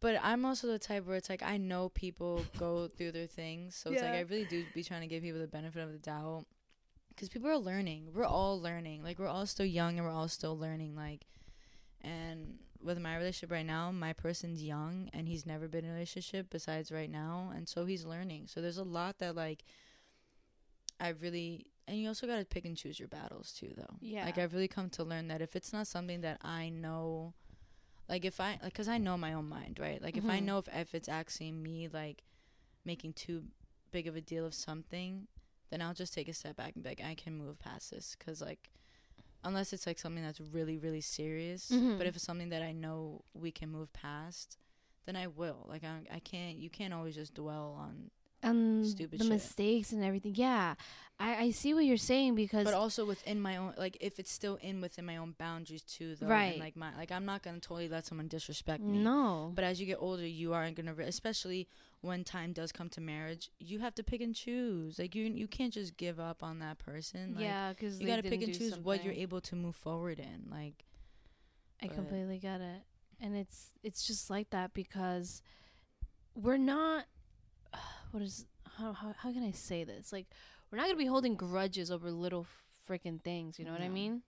[0.00, 3.76] But I'm also the type where it's like I know people go through their things,
[3.76, 5.98] so it's like I really do be trying to give people the benefit of the
[5.98, 6.46] doubt,
[7.10, 8.08] because people are learning.
[8.14, 9.02] We're all learning.
[9.04, 10.96] Like we're all still young and we're all still learning.
[10.96, 11.26] Like,
[12.00, 15.94] and with my relationship right now, my person's young and he's never been in a
[15.94, 18.46] relationship besides right now, and so he's learning.
[18.46, 19.64] So there's a lot that like
[20.98, 21.66] I really.
[21.88, 23.96] And you also gotta pick and choose your battles too, though.
[24.00, 24.24] Yeah.
[24.24, 27.34] Like I've really come to learn that if it's not something that I know
[28.08, 30.00] like if I like cuz I know my own mind, right?
[30.00, 30.44] Like if I Mhm.
[30.44, 32.22] know if if it's actually me like
[32.84, 33.44] making too
[33.90, 35.26] big of a deal of something,
[35.70, 38.14] then I'll just take a step back and be like I can move past this
[38.14, 38.70] cuz like
[39.44, 41.98] unless it's like something that's really really serious, Mhm.
[41.98, 44.58] but if it's something that I know we can move past,
[45.06, 45.66] then I will.
[45.68, 48.10] Like I I can't you can't always just dwell on
[48.42, 49.32] and Stupid the shit.
[49.34, 50.34] mistakes and everything.
[50.34, 50.74] Yeah,
[51.18, 54.32] I I see what you're saying because but also within my own like if it's
[54.32, 56.58] still in within my own boundaries too though Right.
[56.58, 58.96] like my like I'm not going to totally let someone disrespect me.
[58.98, 61.68] no, But as you get older, you aren't gonna, re- especially
[62.02, 64.98] when time does come to marriage, you have to pick and choose.
[64.98, 67.34] Like you, you can't just give up on that person.
[67.34, 70.50] Like, yeah, because you gotta pick and choose what you're able to move forward in.
[70.50, 70.84] Like,
[71.82, 72.82] I completely get it.
[73.20, 75.42] And it's it's just like that because
[76.34, 77.04] we're not
[78.12, 78.46] what is
[78.78, 80.12] how how how can I say this?
[80.12, 80.26] Like
[80.70, 82.46] we're not to be holding grudges over little
[82.88, 84.22] freaking things, you know what I mean?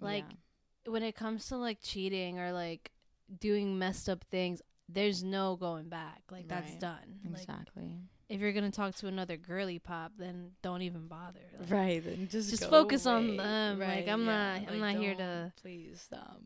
[0.00, 0.92] Like yeah.
[0.92, 2.92] when it comes to like cheating or like
[3.38, 6.22] doing messed up things, there's no going back.
[6.30, 6.80] Like that's Right.
[6.80, 7.20] done.
[7.30, 7.98] Like exactly.
[8.28, 11.40] if you're going to talk to another girly pop, then don't even bother.
[11.58, 12.04] Like, right.
[12.04, 13.36] Then just just go focus on away.
[13.36, 13.78] them.
[13.80, 16.40] Like, I'm yeah, not- I'm not here to- Please stop.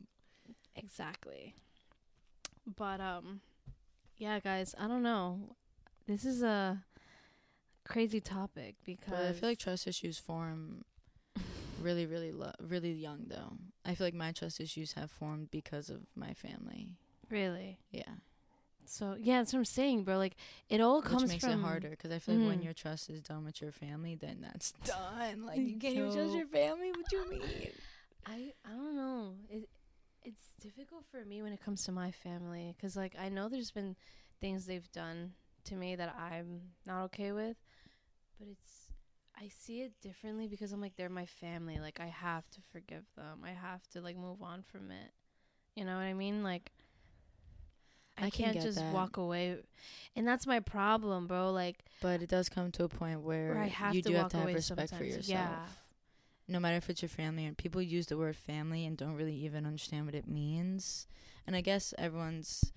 [0.76, 1.54] Exactly.
[2.76, 3.40] But um
[4.16, 5.57] yeah, guys, I don't know.
[6.07, 6.83] This is a
[7.85, 10.85] crazy topic because But I feel like trust issues form
[11.83, 13.52] really, really, lo- really young though.
[13.85, 16.88] I feel like my trust issues have formed because of my family.
[17.30, 17.78] really.
[17.90, 18.14] Yeah.
[18.86, 20.18] So yeah, that's what I'm saying, bro.
[20.18, 20.34] Like
[20.68, 22.64] it all Which comes makes from it harder because I feel like when Mhm.
[22.64, 25.46] your trust is done with your family, then that's done.
[25.46, 26.92] Like you can't even trust your family.
[26.92, 27.70] What do you mean?
[28.26, 29.34] I I don't know.
[29.48, 29.68] It
[30.22, 33.70] it's difficult for me when it comes to my family cuz like I know there's
[33.70, 33.96] been
[34.40, 37.56] things they've done to me that I'm not okay with,
[38.38, 38.88] but it's
[39.36, 41.78] I see it differently because I'm like they're my family.
[41.78, 43.40] Like I have to forgive them.
[43.44, 45.12] I have to like move on from it.
[45.74, 46.42] You know what I mean?
[46.42, 46.70] Like
[48.18, 48.92] I, I can can't get just that.
[48.94, 49.59] walk away.
[50.16, 51.50] And that's my problem, bro.
[51.50, 54.14] Like But it does come to a point where, where I have you to do
[54.14, 55.16] have to have respect for sometimes.
[55.16, 55.29] yourself.
[55.29, 55.57] Yeah.
[56.46, 59.35] No matter if it's your family or people use the word family and don't really
[59.35, 61.07] even understand what it means.
[61.46, 62.72] And I guess everyone's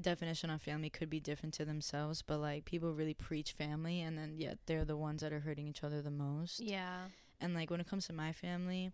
[0.00, 4.16] definition of family could be different to themselves, but like people really preach family and
[4.16, 6.60] then yet they're the ones that are hurting each other the most.
[6.60, 7.06] Yeah.
[7.40, 8.90] And like when it comes to my family,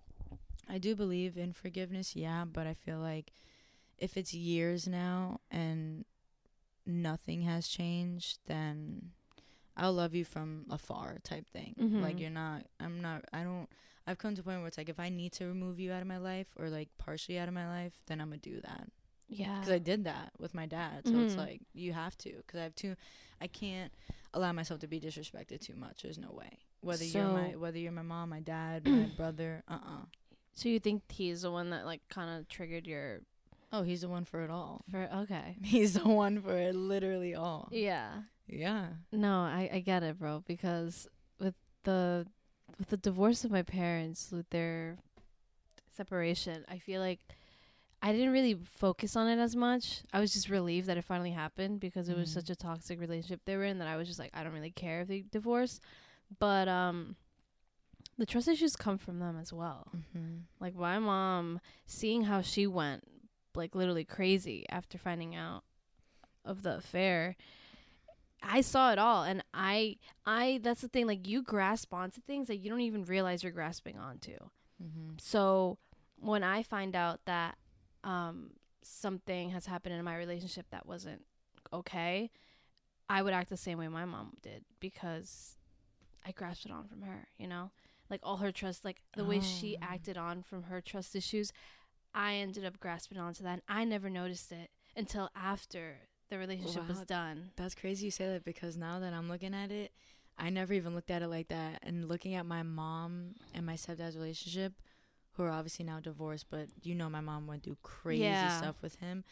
[0.68, 3.32] I do believe in forgiveness, yeah, but I feel like
[3.98, 6.04] if it's years now and
[6.86, 9.10] nothing has changed, then
[9.76, 11.74] I'll love you from afar type thing.
[12.00, 12.20] Like Mhm.
[12.20, 13.68] you're not I'm not I don't
[14.06, 16.02] I've come to a point where it's like if I need to remove you out
[16.02, 18.88] of my life or like partially out of my life, then I'm to do that.
[19.28, 19.60] Yeah.
[19.62, 21.06] Cuz I did that with my dad.
[21.08, 21.38] So it's Mhm.
[21.38, 22.94] like you have to cuz I have to
[23.40, 23.92] I can't
[24.34, 26.02] allow myself to be disrespected too much.
[26.02, 26.58] There's no way.
[26.82, 30.04] Whether you're my whether you're my mom, my dad, my brother, uh-uh.
[30.54, 33.22] So you think he's the one that like kind of triggered your
[33.76, 34.84] Oh, he's the one for it all.
[34.90, 35.56] for okay.
[35.62, 37.68] He's the one for it literally all.
[37.72, 38.10] Yeah.
[38.46, 38.86] Yeah.
[39.10, 41.08] No, I I get it, bro, because
[41.40, 42.26] with the
[42.78, 44.96] with the divorce of my parents with their
[45.96, 47.20] separation, I feel like
[48.02, 50.02] I didn't really focus on it as much.
[50.12, 52.34] I was just relieved that it finally happened because it was Mhm.
[52.34, 54.70] such a toxic relationship they were in that I was just like I don't really
[54.70, 55.80] care if they divorce.
[56.38, 57.16] But um
[58.18, 59.88] the trust issues come from them as well.
[59.96, 60.36] Mm-hmm.
[60.60, 63.02] Like my mom seeing how she went
[63.56, 65.62] like literally crazy after finding out
[66.44, 67.36] of the affair.
[68.42, 72.48] I saw it all and I I that's the thing like you grasp onto things
[72.48, 74.34] that you don't even realize you're grasping onto.
[74.82, 75.14] Mm-hmm.
[75.18, 75.78] So
[76.20, 77.56] when I find out that
[78.02, 78.50] um,
[78.82, 81.22] something has happened in my relationship that wasn't
[81.72, 82.30] okay,
[83.08, 85.56] I would act the same way my mom did because
[86.26, 87.70] I grasped it on from her, you know?
[88.10, 89.84] Like all her trust, like the way she Oh.
[89.86, 91.52] acted on from her trust issues,
[92.14, 93.52] I ended up grasping onto that.
[93.52, 95.96] And I never noticed it until after
[96.30, 97.50] the relationship was done.
[97.56, 99.92] That's crazy you say that because now that I'm looking at it,
[100.38, 101.80] I never even looked at it like that.
[101.82, 104.72] And looking at my mom and my stepdad's relationship,
[105.32, 108.58] who are obviously now divorced, but you know my mom went through crazy Yeah.
[108.58, 109.24] stuff with him.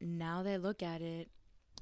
[0.00, 1.28] Now that I look at it,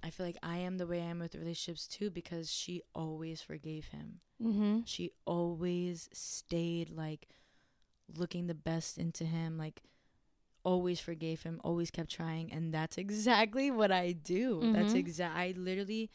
[0.02, 3.40] I feel like I am the way I am with relationships too because she always
[3.42, 4.20] forgave him.
[4.42, 4.80] Mm-hmm.
[4.84, 7.28] She always stayed like
[8.14, 9.82] looking the best into him, like
[10.64, 14.68] always forgave him, always kept trying, and that's exactly what I do.
[14.72, 14.98] That's Mhm.
[14.98, 15.36] exact.
[15.36, 16.10] I literally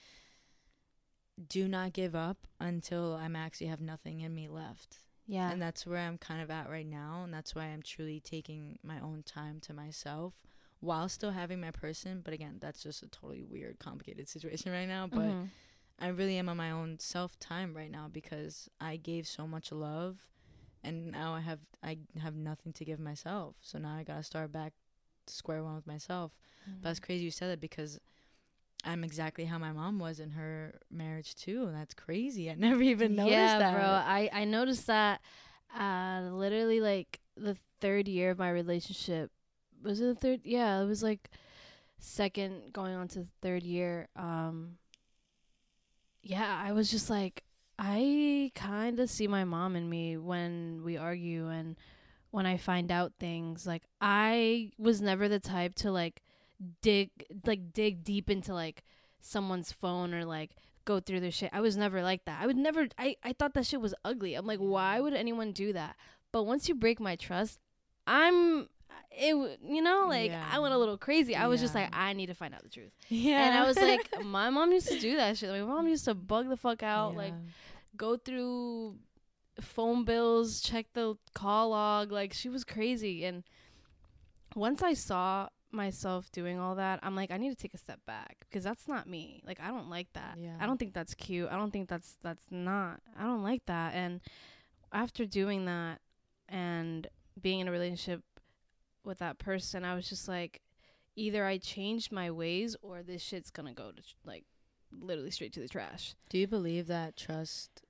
[1.48, 4.98] do not give up until I'm actually have nothing in me left.
[5.28, 5.52] Yeah.
[5.52, 8.78] And that's where I'm kind of at right now, and that's why I'm truly taking
[8.84, 10.34] my own time to myself
[10.82, 12.22] while still having my person.
[12.24, 15.08] But again, that's just a totally weird, complicated situation right now.
[15.08, 15.50] But Mhm.
[16.00, 19.72] I really am on my own self time right now because I gave so much
[19.72, 20.28] love
[20.84, 23.56] and now I have I have nothing to give myself.
[23.62, 24.74] So now I gotta start back
[25.28, 26.32] to square one with myself.
[26.66, 28.00] But that's crazy you said that because
[28.84, 32.50] I'm exactly how my mom was in her marriage too, and that's crazy.
[32.50, 33.74] I never even noticed yeah, that.
[33.74, 33.84] bro.
[33.84, 35.22] I I noticed that
[35.78, 39.32] uh literally like the third year of my relationship.
[39.84, 40.42] Was it the third?
[40.44, 41.30] Yeah, it was like
[42.00, 44.08] second going on to the third year.
[44.16, 44.78] Um
[46.24, 47.44] yeah, I was just like
[47.84, 51.78] I kind of see my mom in me when we argue and
[52.30, 53.66] when I find out things.
[53.66, 56.22] Like I was never the type to like
[56.84, 57.10] dig
[57.44, 58.84] like dig deep into like
[59.20, 60.52] someone's phone or like
[60.86, 61.50] go through their shit.
[61.54, 62.40] I was never like that.
[62.40, 64.36] I would never I I thought that shit was ugly.
[64.36, 65.96] I'm like why would anyone do that?
[66.32, 67.60] But once you break my trust,
[68.06, 68.70] I'm
[69.10, 69.34] it
[69.68, 70.48] you know like Yeah.
[70.52, 71.36] I went a little crazy.
[71.36, 72.92] I was just like I need to find out the truth.
[73.10, 73.48] yeah.
[73.48, 75.50] And I was like my mom used to do that shit.
[75.50, 77.50] My mom used to bug the fuck out like Yeah.
[78.02, 78.96] Go through
[79.62, 82.12] phone bills, check the call log.
[82.12, 83.24] Like she was crazy.
[83.26, 83.44] And
[84.56, 88.00] once I saw myself doing all that, I'm like, I need to take a step
[88.08, 89.44] back because that's not me.
[89.46, 90.38] Like I don't like that.
[90.40, 90.58] Yeah.
[90.60, 91.50] I don't think that's cute.
[91.50, 93.02] I don't think that's that's not.
[93.18, 93.94] I don't like that.
[93.94, 94.20] And
[94.92, 96.02] after doing that
[96.50, 97.08] and
[97.40, 98.24] being in a relationship
[99.04, 100.62] with that person, I was just like,
[101.16, 104.46] either I changed my ways or this shit's gonna go to like
[104.92, 106.16] literally straight to the trash.
[106.30, 107.84] Do you believe that trust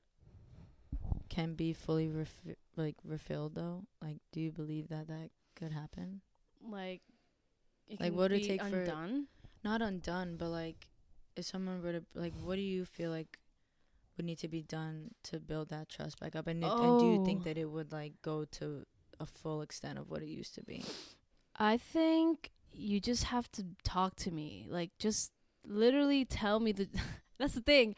[1.32, 3.86] can be fully refi- like refilled though?
[4.02, 6.22] Like, do you believe that that could happen?
[6.64, 7.02] like
[7.88, 9.28] it Like, can what would it take for- undone
[9.64, 10.88] Not undone, but like,
[11.36, 13.40] if someone were to like, what do you feel like
[14.18, 16.48] would need to be done to build that trust back up?
[16.48, 17.44] And, it, and do you think Oh.
[17.46, 18.86] that it would like go to
[19.20, 20.84] a full extent of what it used to be?
[21.58, 25.32] i think you just have to talk to me like just
[25.66, 26.88] literally tell me the
[27.42, 27.96] that's the thing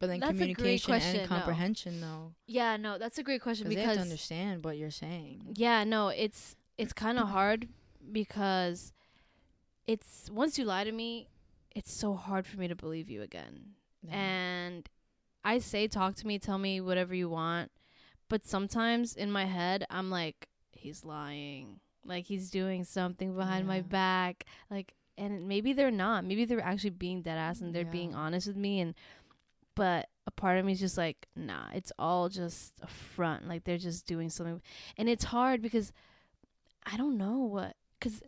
[0.00, 1.36] But then That's communication question, and no.
[1.36, 4.90] comprehension though, yeah no that's a great question because they have to understand what you're
[4.90, 5.54] saying.
[5.54, 7.68] yeah no it's it's kind of hard
[8.12, 8.92] because
[9.86, 11.28] it's once you lie to me
[11.74, 14.14] it's so hard for me to believe you again Yeah.
[14.18, 14.88] and
[15.44, 17.70] I say talk to me, tell me whatever you want,
[18.28, 21.80] but sometimes in my head I'm like he's lying.
[22.04, 24.44] Like he's doing something behind my back.
[24.70, 26.24] Like and maybe they're not.
[26.24, 28.94] Maybe they're actually being dead ass and they're being honest with me and
[29.74, 33.46] but a part of me is just like, nah, it's all just a front.
[33.48, 34.60] Like they're just doing something.
[34.96, 35.92] And it's hard because
[36.84, 38.22] I don't know what cuz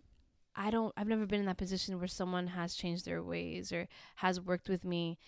[0.55, 3.88] I don't I've never been in that position where someone has changed their ways or
[4.16, 5.18] has worked with me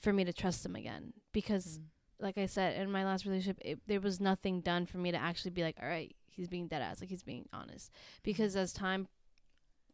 [0.00, 1.84] for me to trust them again because Mm.
[2.18, 5.16] like I said in my last relationship it, there was nothing done for me to
[5.18, 7.90] actually be like all right he's being dead ass like he's being honest
[8.22, 9.08] because as time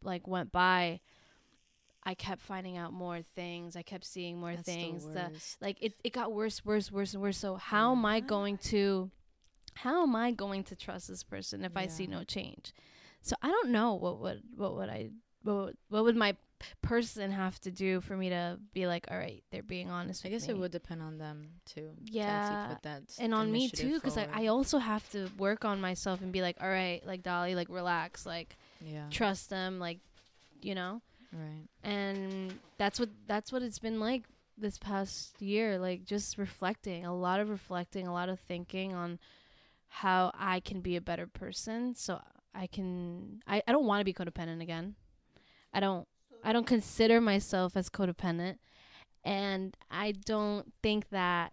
[0.05, 1.01] like went by
[2.05, 5.95] I kept finding out more things I kept seeing more That's things the, like it
[6.05, 9.11] it got worse worse worse and worse so how am I going to
[9.75, 12.73] how am I going to trust this person if I see no change
[13.23, 15.11] so I don't know what would what would I
[15.43, 16.37] what would, what would my
[16.81, 20.25] person have to do for me to be like, all right, they're being honest.
[20.25, 20.55] I guess me.
[20.55, 21.91] it would depend on them too.
[22.05, 24.35] Yeah, that and on me too, because like.
[24.35, 27.69] I also have to work on myself and be like, all right, like Dolly, like
[27.71, 29.99] relax, like yeah, trust them, like
[30.61, 31.01] you know.
[31.33, 31.67] right.
[31.83, 34.25] and that's what that's what it's been like
[34.59, 39.19] this past year like just reflecting a lot of reflecting a lot of thinking on
[39.89, 41.95] how i can be a better person.
[41.95, 42.21] So
[42.55, 44.95] i can i, I don't want to be codependent again.
[45.73, 46.07] I don't
[46.45, 48.57] i don't consider myself as codependent.
[49.25, 51.53] And i don't think that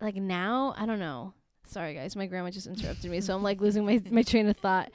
[0.00, 1.32] like now i don't know.
[1.66, 4.56] Sorry guys my grandma just interrupted me so i'm like losing my, my train of
[4.58, 4.90] thought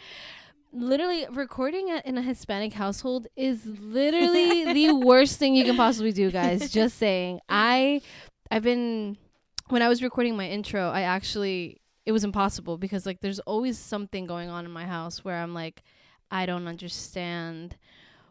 [0.72, 6.12] literally recording it in a Hispanic household is literally the worst thing you can possibly
[6.12, 6.72] do, guys.
[6.72, 7.40] Just saying.
[7.50, 8.02] I
[8.52, 9.18] I've been
[9.70, 13.78] when I was recording my intro, I actually it was impossible because like there's always
[13.78, 15.84] something going on in my house where I'm like
[16.32, 17.78] I don't understand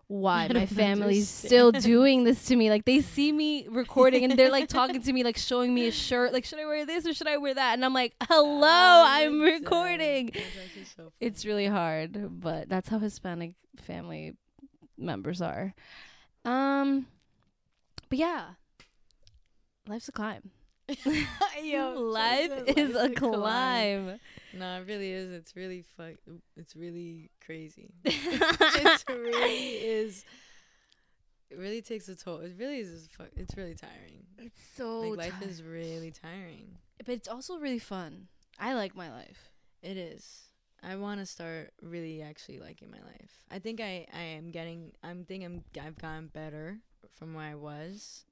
[0.09, 2.71] why my family's still doing this to me.
[2.71, 5.93] Like they see me recording and they're like talking to me, like showing me a
[5.93, 7.75] shirt, like should I wear this or should I wear that?
[7.75, 9.63] And I'm like, hello, I'm dead.
[9.63, 10.33] recording.
[10.97, 11.13] So.
[11.21, 14.35] It's really hard, but that's how Hispanic family
[14.97, 15.75] members are.
[16.45, 17.07] Um,
[18.09, 18.45] but yeah,
[19.87, 20.51] life's a climb.
[21.63, 24.21] Yo, Life is a life's climb.
[24.53, 25.31] No, it really is.
[25.33, 26.15] It's really fuck.
[26.57, 27.91] It's really crazy.
[28.05, 30.25] it really is.
[31.51, 32.39] It really takes a toll.
[32.39, 33.09] It really is.
[33.17, 34.25] Fuck, it's really tiring.
[34.39, 35.49] It's so like life tiring.
[35.49, 36.77] is really tiring.
[36.99, 38.29] but it's also really fun.
[38.59, 39.51] I like my life.
[39.83, 40.49] It is.
[40.83, 43.45] I want to start really actually liking my life.
[43.51, 44.93] I think I I am getting.
[45.03, 46.79] I'm think I'm I've gotten better
[47.19, 48.25] from where I was.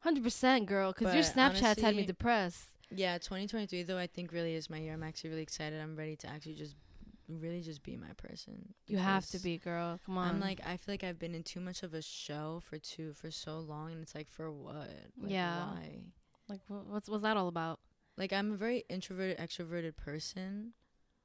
[0.00, 0.92] Hundred percent, girl.
[0.92, 2.66] Because your Snapchats had me depressed.
[2.96, 4.92] Yeah, 2023 though I think really is my year.
[4.92, 5.80] I'm actually really excited.
[5.80, 6.76] I'm ready to actually just
[7.28, 8.74] really just be my person.
[8.86, 9.98] You have to be, girl.
[10.06, 10.28] Come on.
[10.28, 13.12] I'm like I feel like I've been in too much of a show for too
[13.14, 14.88] for so long, and it's like for what?
[15.20, 15.66] Like, Yeah.
[15.72, 16.02] Why?
[16.48, 17.80] like, what's what's that all about?
[18.16, 20.72] Like I'm a very introverted, extroverted person.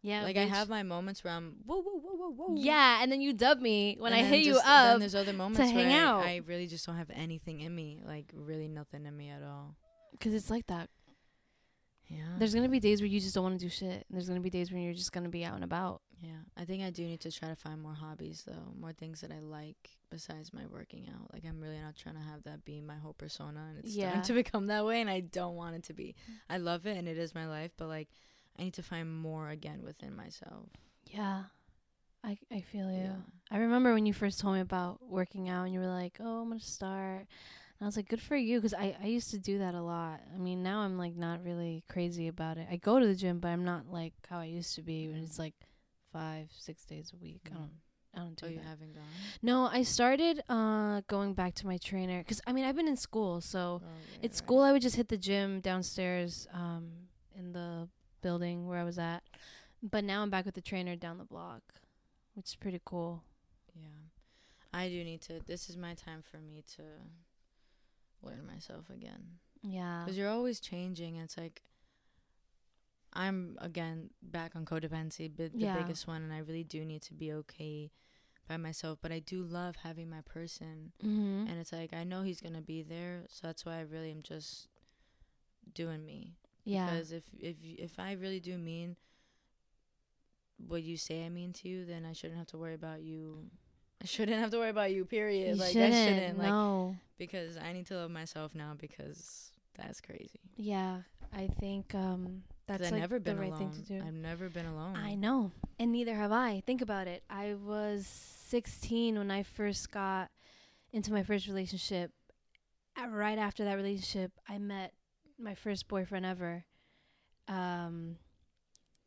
[0.03, 2.55] Yeah, like I have my moments where I'm whoa whoa whoa whoa whoa.
[2.57, 4.99] Yeah, and then you dub me when And I hit you just- Then up.
[4.99, 8.31] there's other moments hang where I- I, really just don't have anything in me, like
[8.33, 9.75] really nothing in me at all.
[10.11, 10.89] Because it's like that.
[12.09, 12.23] Yeah.
[12.39, 13.91] There's gonna be days where you just don't want to do shit.
[13.91, 16.01] And there's gonna be days when you're just gonna be out and about.
[16.21, 19.21] Yeah, I think I do need to try to find more hobbies though, more things
[19.21, 21.31] that I like besides my working out.
[21.33, 24.07] Like I'm really not trying to have that be my whole persona, and it's Yeah.
[24.09, 26.15] starting to become that way, and I don't want it to be.
[26.29, 26.33] Mm.
[26.49, 28.07] I love it, and it is my life, but like
[28.57, 30.69] I need to find more again within myself.
[31.11, 31.43] Yeah.
[32.23, 32.97] I I feel you.
[33.03, 33.15] Yeah.
[33.51, 36.41] I remember when you first told me about working out and you were like, "Oh,
[36.41, 37.27] I'm going to start."
[37.79, 39.81] And I was like, "Good for you" cuz I I used to do that a
[39.81, 40.21] lot.
[40.33, 42.67] I mean, now I'm like not really crazy about it.
[42.69, 45.23] I go to the gym, but I'm not like how I used to be when
[45.23, 45.53] it's like
[46.11, 47.41] 5, 6 days a week.
[47.51, 47.71] I don't
[48.15, 48.65] I don't do Oh, you that.
[48.65, 49.03] haven't gone?
[49.43, 52.97] No, I started uh going back to my trainer cuz I mean, I've been in
[52.97, 54.35] school, so Oh, at right.
[54.35, 57.87] school I would just hit the gym downstairs um in the
[58.21, 59.23] building where I was at.
[59.83, 61.61] But now I'm back with the trainer down the block,
[62.33, 63.23] which is pretty cool.
[63.75, 64.01] Yeah,
[64.73, 65.39] I do need to.
[65.45, 66.83] This is my time for me to
[68.21, 69.39] learn myself again.
[69.63, 70.03] Yeah.
[70.05, 71.15] because you're always changing.
[71.17, 71.63] It's like
[73.13, 75.81] I'm again back on codependency, but the Yeah.
[75.81, 77.91] biggest one, and I really do need to be okay
[78.47, 78.99] by myself.
[79.01, 81.49] But I do love having my person, Mhm.
[81.49, 84.21] and it's like I know he's gonna be there, so that's why I really am
[84.23, 84.67] just
[85.73, 86.37] doing me.
[86.63, 86.85] Yeah.
[86.85, 88.97] Because if if if I really do mean
[90.57, 93.49] what you say I mean to you, then I shouldn't have to worry about you.
[94.01, 95.05] I shouldn't have to worry about you.
[95.05, 95.55] Period.
[95.55, 95.93] You like shouldn't.
[95.93, 96.37] I shouldn't.
[96.37, 96.95] Like no.
[97.17, 100.39] because I need to love myself now because that's crazy.
[100.55, 101.01] Yeah.
[101.33, 103.71] I think um that's like never been the right alone.
[103.71, 104.05] thing to do.
[104.05, 104.95] I've never been alone.
[104.95, 105.51] I know.
[105.79, 106.61] And neither have I.
[106.65, 107.23] Think about it.
[107.29, 108.05] I was
[108.47, 110.29] 16 when I first got
[110.91, 112.11] into my first relationship.
[113.09, 114.93] Right after that relationship, I met
[115.39, 116.65] my first boyfriend ever.
[117.47, 118.17] Um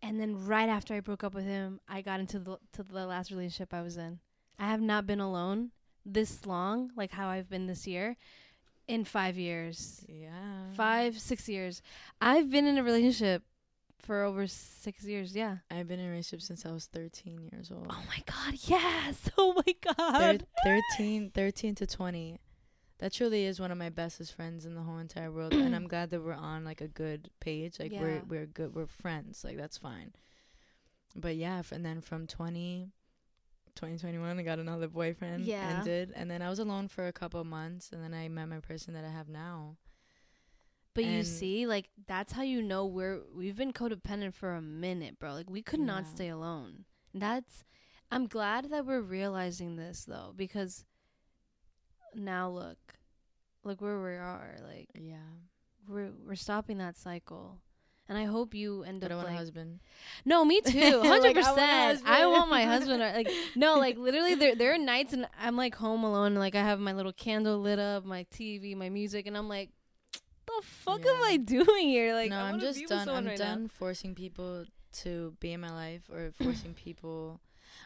[0.02, 3.06] and then right after I broke up with him, I got into the to the
[3.06, 4.20] last relationship I was in.
[4.58, 5.70] I have not been alone
[6.04, 8.16] this long, like how I've been this year,
[8.88, 10.04] in 5 years.
[10.08, 10.66] Yeah.
[10.76, 11.82] Five, 6 years.
[12.20, 13.42] I've been in a relationship
[13.98, 15.58] for over 6 years, yeah.
[15.70, 17.86] I've been in a relationship since I was 13 years old.
[17.90, 19.30] Oh my god, yes.
[19.38, 20.46] Oh my Thir- god.
[20.96, 22.38] 13, 13 to 20.
[22.98, 25.86] That truly is one of my bestest friends in the whole entire world, and I'm
[25.88, 27.80] glad that we're on like a good page.
[27.80, 28.00] Like Yeah.
[28.02, 28.74] we're we're good.
[28.74, 29.42] We're friends.
[29.42, 30.12] Like that's fine.
[31.16, 32.90] But yeah, f- and then from 20,
[33.74, 35.44] 2021, I got another boyfriend.
[35.44, 35.78] Yeah.
[35.80, 38.48] Ended, and then I was alone for a couple of months, and then I met
[38.48, 39.76] my person that I have now.
[40.94, 45.18] But you see, like that's how you know we're we've been codependent for a minute,
[45.18, 45.32] bro.
[45.34, 46.84] Like we could not stay alone.
[47.14, 47.64] That's
[48.10, 50.84] I'm glad that we're realizing this though because
[52.14, 52.78] now look,
[53.62, 54.56] look where we are.
[54.66, 55.16] Like Yeah.
[55.88, 57.60] we're we're stopping that cycle.
[58.10, 59.78] And I hope you end But I up want like a husband.
[60.24, 62.02] no, me too, hundred percent.
[62.04, 63.00] I want my husband.
[63.02, 66.32] or, Like no, like literally, there there are nights and I'm like home alone.
[66.32, 69.48] And, like I have my little candle lit up, my TV, my music, and I'm
[69.48, 69.70] like,
[70.46, 72.12] the fuck am I doing here?
[72.14, 73.08] Like no, I I'm just done.
[73.08, 73.44] I'm right now.
[73.54, 74.64] done forcing people
[75.04, 77.40] to be in my life or forcing people.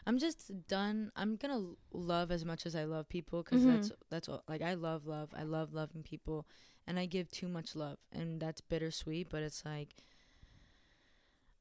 [0.07, 1.11] I'm just done.
[1.15, 1.61] I'm gonna
[1.93, 3.71] love as much as I love people because Mhm.
[3.73, 5.29] that's that's all, like I love love.
[5.37, 6.47] I love loving people,
[6.87, 9.29] and I give too much love, and that's bittersweet.
[9.29, 9.93] But it's like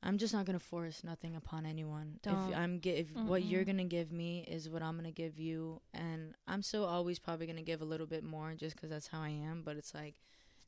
[0.04, 2.20] I'm just not gonna force nothing upon anyone.
[2.22, 2.50] Don't.
[2.50, 5.80] If I'm gi- if what you're gonna give me is what I'm gonna give you,
[5.94, 9.20] and I'm still always probably gonna give a little bit more just 'cause that's how
[9.22, 9.62] I am.
[9.62, 10.20] But it's like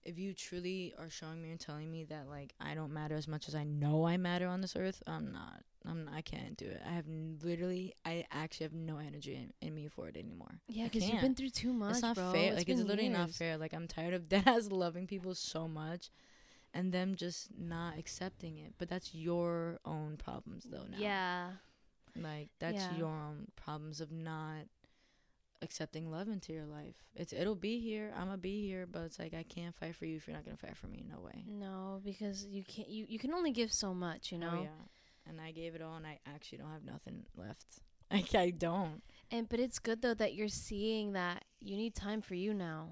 [0.05, 3.29] if you truly are showing me and telling me that like I don't matter as
[3.29, 5.63] much as I know I matter on this earth, I'm not.
[5.85, 6.09] I'm.
[6.13, 6.81] I can't do it.
[6.87, 7.95] I have n- literally.
[8.05, 10.61] I actually have no energy in, in me for it anymore.
[10.69, 11.93] Yeah, because you've been through too much.
[11.93, 12.33] it's not bro.
[12.33, 12.55] fair.
[12.55, 13.57] like it's literally not fair.
[13.59, 16.11] Like I'm tired of deadass loving people so much,
[16.77, 18.75] and them just not accepting it.
[18.79, 20.85] But that's your own problems though.
[20.91, 20.99] Now.
[20.99, 21.51] Yeah.
[22.15, 22.97] Like that's Yeah.
[22.97, 24.67] your own problems of not
[25.63, 26.97] accepting love into your life.
[27.15, 28.13] It's it'll be here.
[28.15, 30.59] I'ma be here, but it's like I can't fight for you if you're not gonna
[30.59, 31.03] fight for me.
[31.09, 31.45] No way.
[31.49, 32.89] No, because you can't.
[32.89, 34.31] You you can only give so much.
[34.31, 34.59] You oh, know.
[34.59, 35.29] Oh yeah.
[35.29, 37.67] And I gave it all, and I actually don't have nothing left.
[38.09, 39.03] Like I don't.
[39.33, 42.91] And but it's good though that you're seeing that you need time for you now,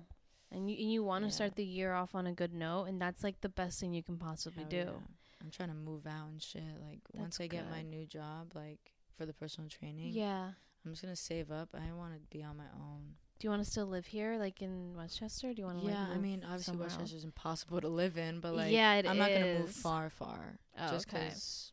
[0.54, 1.34] and you and you want to Yeah.
[1.34, 4.02] start the year off on a good note, and that's like the best thing you
[4.02, 4.76] can possibly Hell do.
[4.76, 5.06] yeah.
[5.42, 6.62] I'm trying to move out and shit.
[6.80, 10.52] Like once That's I get my new job, like for the personal training, Yeah.
[10.86, 11.68] I'm just gonna save up.
[11.74, 13.16] I want to be on my own.
[13.38, 15.52] Do you want to still live here, like in Westchester?
[15.52, 15.86] Do you want to?
[15.86, 16.82] yeah, like, I mean, obviously else?
[16.82, 20.58] Westchester's impossible to live in, but like, yeah, it I'm not gonna move far, far,
[20.78, 21.28] Oh, just okay.
[21.28, 21.72] 'cause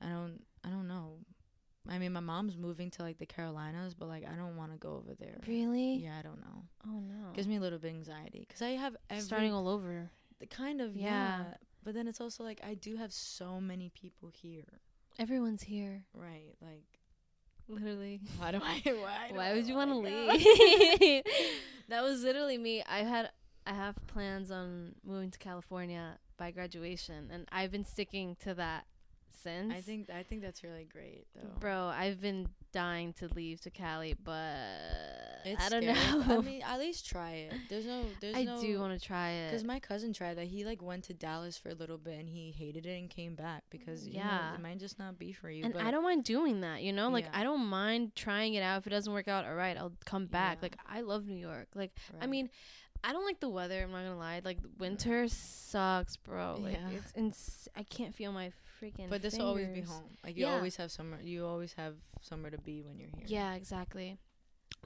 [0.00, 1.18] I don't, I don't know.
[1.88, 4.78] I mean, my mom's moving to like the Carolinas, but like I don't want to
[4.78, 5.40] go over there.
[5.46, 5.94] Really?
[5.96, 6.64] Yeah, I don't know.
[6.86, 7.32] Oh no.
[7.34, 10.10] Gives me a little bit of anxiety because I have every Starting all over.
[10.38, 11.04] the kind of Yeah.
[11.38, 11.44] yeah.
[11.82, 14.80] But then it's also like I do have so many people here,
[15.18, 16.04] Everyone's here.
[16.14, 16.54] right?
[16.60, 16.84] Like,
[17.68, 18.20] Literally.
[18.38, 18.80] why do I?
[18.84, 19.28] Why?
[19.30, 21.24] do Why I would you want to leave?
[21.88, 22.82] that was literally me.
[22.88, 23.30] I had
[23.66, 28.84] I have plans on moving to California by graduation, and I've been sticking to that
[29.42, 29.72] since.
[29.72, 31.48] I think I think that's really great though.
[31.60, 34.54] bro, I've been dying to leave to Cali, but
[35.44, 36.38] It's I don't scary, know.
[36.38, 37.54] I mean, at least try it.
[37.68, 38.04] There's no.
[38.20, 38.60] There's I no.
[38.60, 39.48] do want to try it.
[39.50, 40.46] Because my cousin tried that.
[40.46, 43.34] He like went to Dallas for a little bit and he hated it and came
[43.34, 44.54] back because you know, Yeah.
[44.54, 45.64] it might just not be for you.
[45.64, 47.08] and I don't mind doing that, you know?
[47.10, 47.40] Like Yeah.
[47.40, 48.78] I don't mind trying it out.
[48.78, 50.58] If it doesn't work out, all right, I'll come back.
[50.58, 50.62] Yeah.
[50.62, 51.68] Like I love New York.
[51.74, 52.50] Like I mean,
[53.02, 53.82] I don't like the weather.
[53.82, 54.42] I'm not gonna lie.
[54.44, 56.58] Like winter sucks, bro.
[56.60, 56.98] Like Yeah.
[56.98, 59.08] it's ins- I can't feel my freaking.
[59.10, 60.16] but this will always be home.
[60.24, 60.54] Like you Yeah.
[60.54, 61.20] always have somewhere.
[61.22, 63.24] You always have somewhere to be when you're here.
[63.26, 64.18] Yeah, exactly.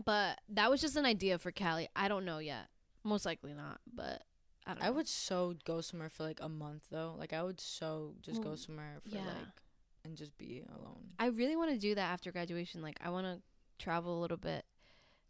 [0.05, 1.89] But that was just an idea for Cali.
[1.95, 2.69] I don't know yet.
[3.05, 3.81] Most likely not.
[3.93, 4.23] But
[4.67, 4.83] I don't.
[4.83, 7.15] I would so go somewhere for like a month though.
[7.19, 9.27] Like I would so just go somewhere for yeah.
[9.27, 9.61] like
[10.05, 11.11] and just be alone.
[11.19, 12.83] I really want to do that after graduation.
[12.83, 13.43] Like I want to
[13.83, 14.65] travel a little bit.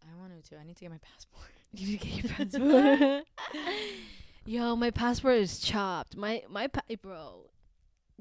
[0.02, 0.48] I want to.
[0.50, 0.56] Too.
[0.56, 1.44] I need to get my passport.
[1.76, 2.32] You need to get your
[3.02, 3.24] passport.
[4.46, 6.16] Yo, my passport is chopped.
[6.16, 7.50] My my pa- bro.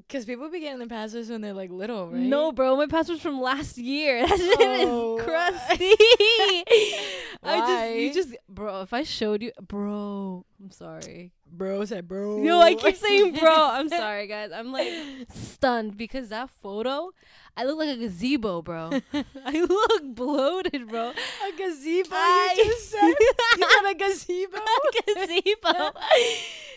[0.06, 2.20] Cause people be getting the passports when they're like little, right?
[2.20, 4.26] No, bro, my passport's from last year.
[4.28, 5.94] That shit Oh, is crusty.
[7.42, 11.32] I just you just bro, if I showed you bro, I'm sorry.
[11.50, 12.42] bro said bro.
[12.42, 13.52] Yo, I keep saying bro.
[13.70, 14.50] I'm sorry, guys.
[14.54, 14.88] I'm like
[15.32, 17.10] stunned because that photo,
[17.56, 18.90] I look like a gazebo, bro.
[19.46, 21.10] I look bloated, bro.
[21.10, 22.08] a gazebo.
[22.12, 23.08] I- you just said.
[23.08, 24.58] you said a gazebo.
[25.06, 25.92] gazebo.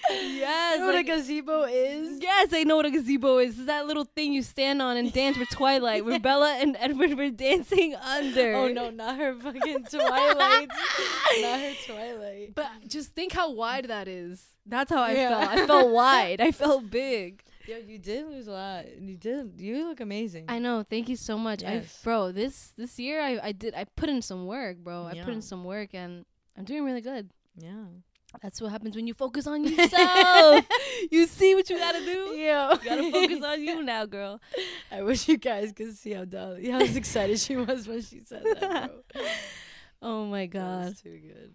[0.09, 0.73] Yes.
[0.75, 2.19] you know what a gazebo is?
[2.21, 3.57] Yes, I know what a gazebo is.
[3.57, 7.13] It's that little thing you stand on and dance with Twilight, where Bella and Edward
[7.17, 8.53] were dancing under.
[8.53, 10.69] Oh no, not her fucking Twilight.
[11.41, 12.55] not her Twilight.
[12.55, 14.43] But just think how wide that is.
[14.65, 15.29] That's how I Yeah.
[15.29, 15.49] felt.
[15.49, 16.41] I felt wide.
[16.41, 17.43] I felt big.
[17.67, 18.85] Yo, you did lose a lot.
[19.01, 19.53] You did.
[19.57, 20.45] You look amazing.
[20.47, 20.83] I know.
[20.89, 21.63] Thank you so much.
[21.65, 21.99] I, Yes.
[22.03, 25.03] bro, this this year I I did I put in some work, bro.
[25.05, 26.25] I put in some work and
[26.57, 27.29] I'm doing really good.
[27.57, 27.85] yeah.
[28.41, 30.65] That's what happens when you focus on yourself.
[31.11, 32.33] you see what you gotta do.
[32.35, 34.41] Yeah, You gotta focus on you now, girl.
[34.91, 38.43] I wish you guys could see how Dolly, how excited she was when she said
[38.59, 39.23] that, bro.
[40.01, 40.85] Oh my That god.
[40.89, 41.53] was too good.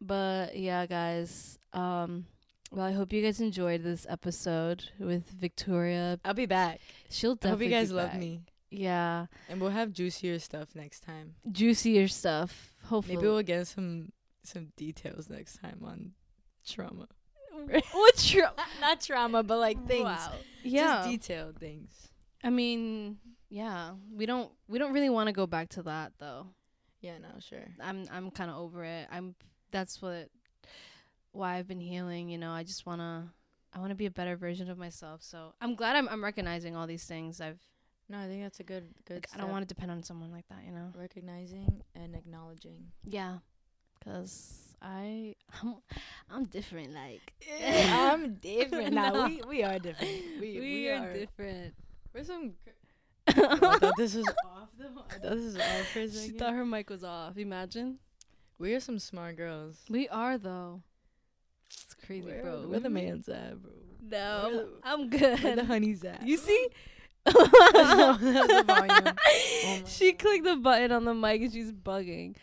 [0.00, 1.58] But yeah, guys.
[1.72, 2.26] Um
[2.70, 6.20] well, I hope you guys enjoyed this episode with Victoria.
[6.24, 6.80] I'll be back.
[7.08, 7.48] She'll definitely.
[7.48, 8.20] I hope you guys love back.
[8.20, 11.36] me, Yeah, and we'll have juicier stuff next time.
[11.50, 12.74] juicier stuff.
[12.84, 14.12] Hopefully, Maybe we'll get some
[14.48, 16.12] some details next time on
[16.66, 17.08] trauma.
[17.92, 20.04] what tra- Not trauma, but like things.
[20.04, 20.32] Wow.
[20.62, 20.86] Yeah.
[21.04, 22.08] Just detailed things.
[22.42, 23.18] I mean,
[23.48, 23.92] yeah.
[24.12, 26.48] We don't we don't really want to go back to that though.
[27.00, 27.64] Yeah, no, sure.
[27.80, 29.08] I'm I'm kind of over it.
[29.10, 29.34] I'm
[29.70, 30.28] that's what
[31.32, 32.50] why I've been healing, you know.
[32.50, 33.24] I just want to
[33.72, 35.22] I want to be a better version of myself.
[35.22, 37.40] So, I'm glad I'm I'm recognizing all these things.
[37.40, 37.60] I've
[38.08, 39.16] No, I think that's a good good.
[39.16, 40.90] like, I don't want to depend on someone like that, you know.
[40.96, 42.86] recognizing and acknowledging.
[43.04, 43.38] Yeah.
[44.04, 45.74] Cuz I I'm,
[46.30, 47.32] I'm different like
[47.64, 48.94] I'm different.
[48.94, 49.26] No.
[49.26, 50.12] We we are different.
[50.40, 51.12] We we, are, are.
[51.12, 51.74] different.
[52.14, 52.52] We're some.
[53.26, 55.04] I thought this was off though.
[55.10, 57.36] I thought this was off for a She thought her mic was off.
[57.36, 57.98] Imagine.
[58.58, 59.84] we are some smart girls.
[59.90, 60.82] We are though.
[61.70, 62.66] It's crazy, where, bro.
[62.68, 63.72] Where the man's at, bro?
[64.00, 65.58] No, the- I'm Where the good.
[65.66, 66.26] honey's at?
[66.26, 66.68] You see?
[67.26, 67.36] That's
[68.18, 69.14] the volume.
[69.66, 70.18] Oh she God.
[70.20, 72.36] clicked the button on the mic and she's bugging.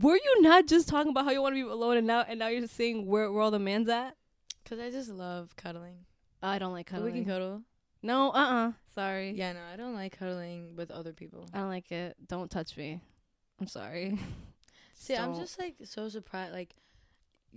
[0.00, 2.38] Were you not just talking about how you want to be alone and now and
[2.38, 4.16] now you're just saying where where all the man's at?
[4.64, 6.06] Cause I just love cuddling.
[6.42, 7.12] I don't like cuddling.
[7.12, 7.62] We can cuddle.
[8.02, 9.32] no, uh, uh Sorry.
[9.32, 11.48] Yeah, no, I don't like cuddling with other people.
[11.52, 12.16] I don't like it.
[12.26, 13.00] Don't touch me.
[13.60, 14.18] I'm sorry.
[14.94, 16.52] See, I'm just like so surprised.
[16.52, 16.74] Like,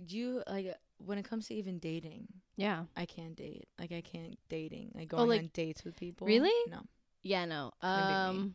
[0.08, 2.26] you like when it comes to even dating,
[2.56, 2.84] yeah.
[2.96, 3.68] I can't date.
[3.78, 4.92] Like, I can't dating.
[4.94, 6.26] Like Oh, going like- on dates with people.
[6.26, 6.50] Really?
[6.70, 6.80] No.
[7.22, 7.72] Yeah, no.
[7.80, 8.14] Couldn't be me.
[8.14, 8.54] Um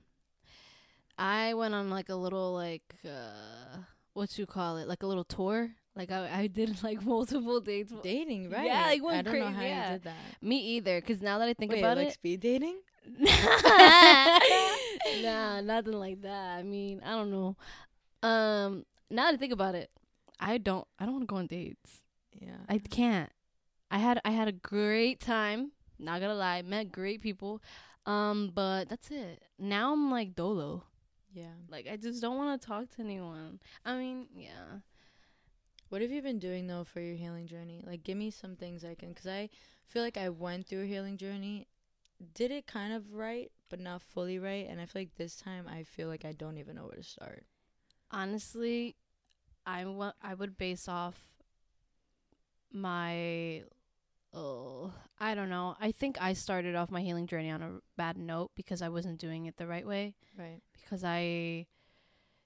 [1.21, 3.77] I went on like a little like uh
[4.13, 4.87] what you call it?
[4.87, 5.69] Like a little tour.
[5.95, 7.93] Like I I did like multiple dates.
[8.01, 8.65] Dating, right?
[8.65, 9.91] Yeah, like, I don't know how yeah.
[9.91, 10.41] you did that.
[10.41, 12.79] Me either, cuz now that I think Wait, about like it like speed dating?
[15.23, 16.57] nah, nothing like that.
[16.57, 17.55] I mean, I don't know.
[18.21, 19.89] Um, now that I think about it,
[20.39, 20.87] I don't.
[20.99, 22.03] I don't want to go on dates.
[22.33, 22.57] Yeah.
[22.67, 23.31] I can't.
[23.89, 25.71] I had I had a great time.
[25.99, 27.61] Not gonna lie, met great people.
[28.05, 29.43] Um, but that's it.
[29.59, 30.85] Now I'm like dolo.
[31.33, 31.53] Yeah.
[31.69, 33.59] Like I just don't want to talk to anyone.
[33.85, 34.79] I mean, yeah.
[35.89, 37.83] What have you been doing though for your healing journey?
[37.85, 39.49] Like, give me some things I can, because I
[39.85, 41.67] feel like I went through a healing journey,
[42.33, 45.67] did it kind of right, but not fully right, and I feel like this time
[45.67, 47.45] I feel like I don't even know where to start.
[48.11, 48.95] Honestly,
[49.65, 51.43] I wa- I would base off
[52.71, 53.63] my
[54.33, 55.75] oh I don't know.
[55.79, 59.19] I think I started off my healing journey on a bad note because I wasn't
[59.19, 60.61] doing it the right way Right.
[60.73, 61.67] because I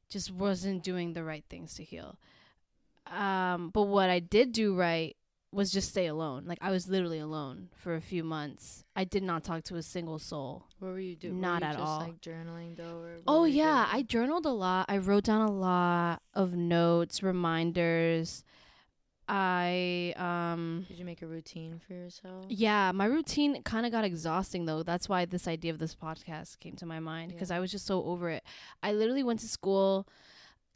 [0.10, 2.18] just wasn't doing the right things to heal.
[3.08, 5.16] Um but what I did do right
[5.52, 6.44] was just stay alone.
[6.46, 8.84] Like I was literally alone for a few months.
[8.94, 10.66] I did not talk to a single soul.
[10.80, 11.40] What were you doing?
[11.40, 12.00] Not you at just, all.
[12.00, 13.06] Like journaling though.
[13.26, 14.88] Oh yeah, I journaled a lot.
[14.90, 18.44] I wrote down a lot of notes, reminders.
[19.28, 22.46] I um Did you make a routine for yourself?
[22.50, 24.84] yeah, my routine kind of got exhausting though.
[24.84, 27.58] That's why this idea of this podcast came to my mind because Yeah.
[27.58, 28.44] I was just so over it.
[28.84, 30.08] I literally went to school,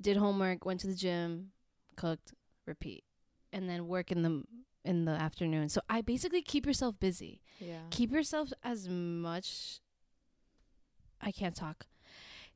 [0.02, 1.52] did homework, went to the gym,
[1.96, 2.34] cooked,
[2.66, 3.04] repeat,
[3.54, 4.44] and then work in the
[4.86, 5.70] in the afternoon.
[5.70, 7.42] So I basically keep yourself busy.
[7.60, 7.82] Yeah.
[7.92, 9.80] Keep yourself as much
[11.22, 11.86] I can't talk.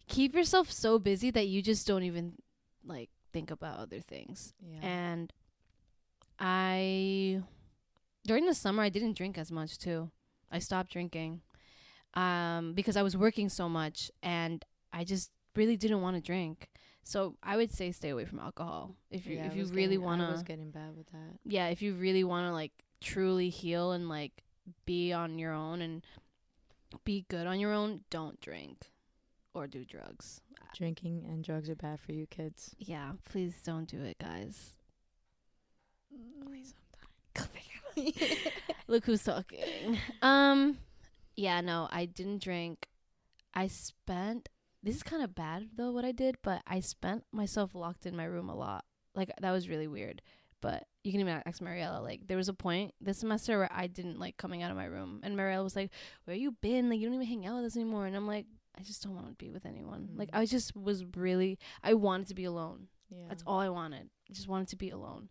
[0.07, 2.33] Keep yourself so busy that you just don't even
[2.85, 4.53] like think about other things.
[4.61, 4.79] Yeah.
[4.81, 5.33] And
[6.39, 7.41] I
[8.25, 10.11] during the summer I didn't drink as much too.
[10.51, 11.41] I stopped drinking
[12.15, 16.69] um because I was working so much and I just really didn't want to drink.
[17.03, 20.21] So I would say stay away from alcohol if you Yeah, if you really want
[20.21, 21.39] I was getting bad with that.
[21.45, 22.71] yeah, if you really want to like
[23.01, 24.43] truly heal and like
[24.85, 26.03] be on your own and
[27.03, 28.91] be good on your own, don't drink
[29.53, 30.41] or do drugs.
[30.75, 32.73] Drinking and drugs are bad for you kids.
[32.79, 34.75] Yeah, please don't do it, guys.
[38.87, 39.97] Look who's talking.
[40.21, 40.77] Um,
[41.35, 42.87] yeah, no, I didn't drink.
[43.53, 44.49] I spent.
[44.81, 48.15] This is kind of bad though what I did, but I spent myself locked in
[48.15, 48.83] my room a lot.
[49.15, 50.21] Like that was really weird.
[50.59, 52.01] But you can even ask Mariella.
[52.01, 54.85] Like there was a point this semester where I didn't like coming out of my
[54.85, 55.91] room, and Mariella was like,
[56.25, 56.89] "Where have you been?
[56.89, 58.45] Like you don't even hang out with us anymore." And I'm like,
[58.77, 60.39] "I just don't want to be with anyone." Like Mhm.
[60.39, 61.59] I just was really.
[61.83, 62.87] I wanted to be alone.
[63.09, 63.25] Yeah.
[63.29, 64.09] That's all I wanted.
[64.29, 65.29] I just wanted to be alone.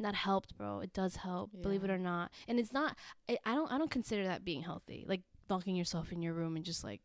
[0.00, 0.80] And that helped, bro.
[0.80, 2.30] It does help, believe it or not.
[2.48, 2.96] And it's not
[3.28, 5.04] I, I don't I don't consider that being healthy.
[5.06, 5.20] Like
[5.50, 7.02] locking yourself in your room and just like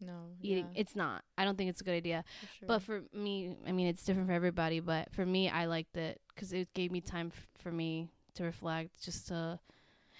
[0.00, 0.30] No.
[0.42, 0.66] eating.
[0.72, 1.22] yeah, It's not.
[1.36, 2.24] I don't think it's a good idea.
[2.40, 2.66] for sure.
[2.66, 6.20] But for me, I mean, it's different for everybody, but for me, I liked it
[6.34, 9.60] cuz it gave me time f- for me to reflect, just to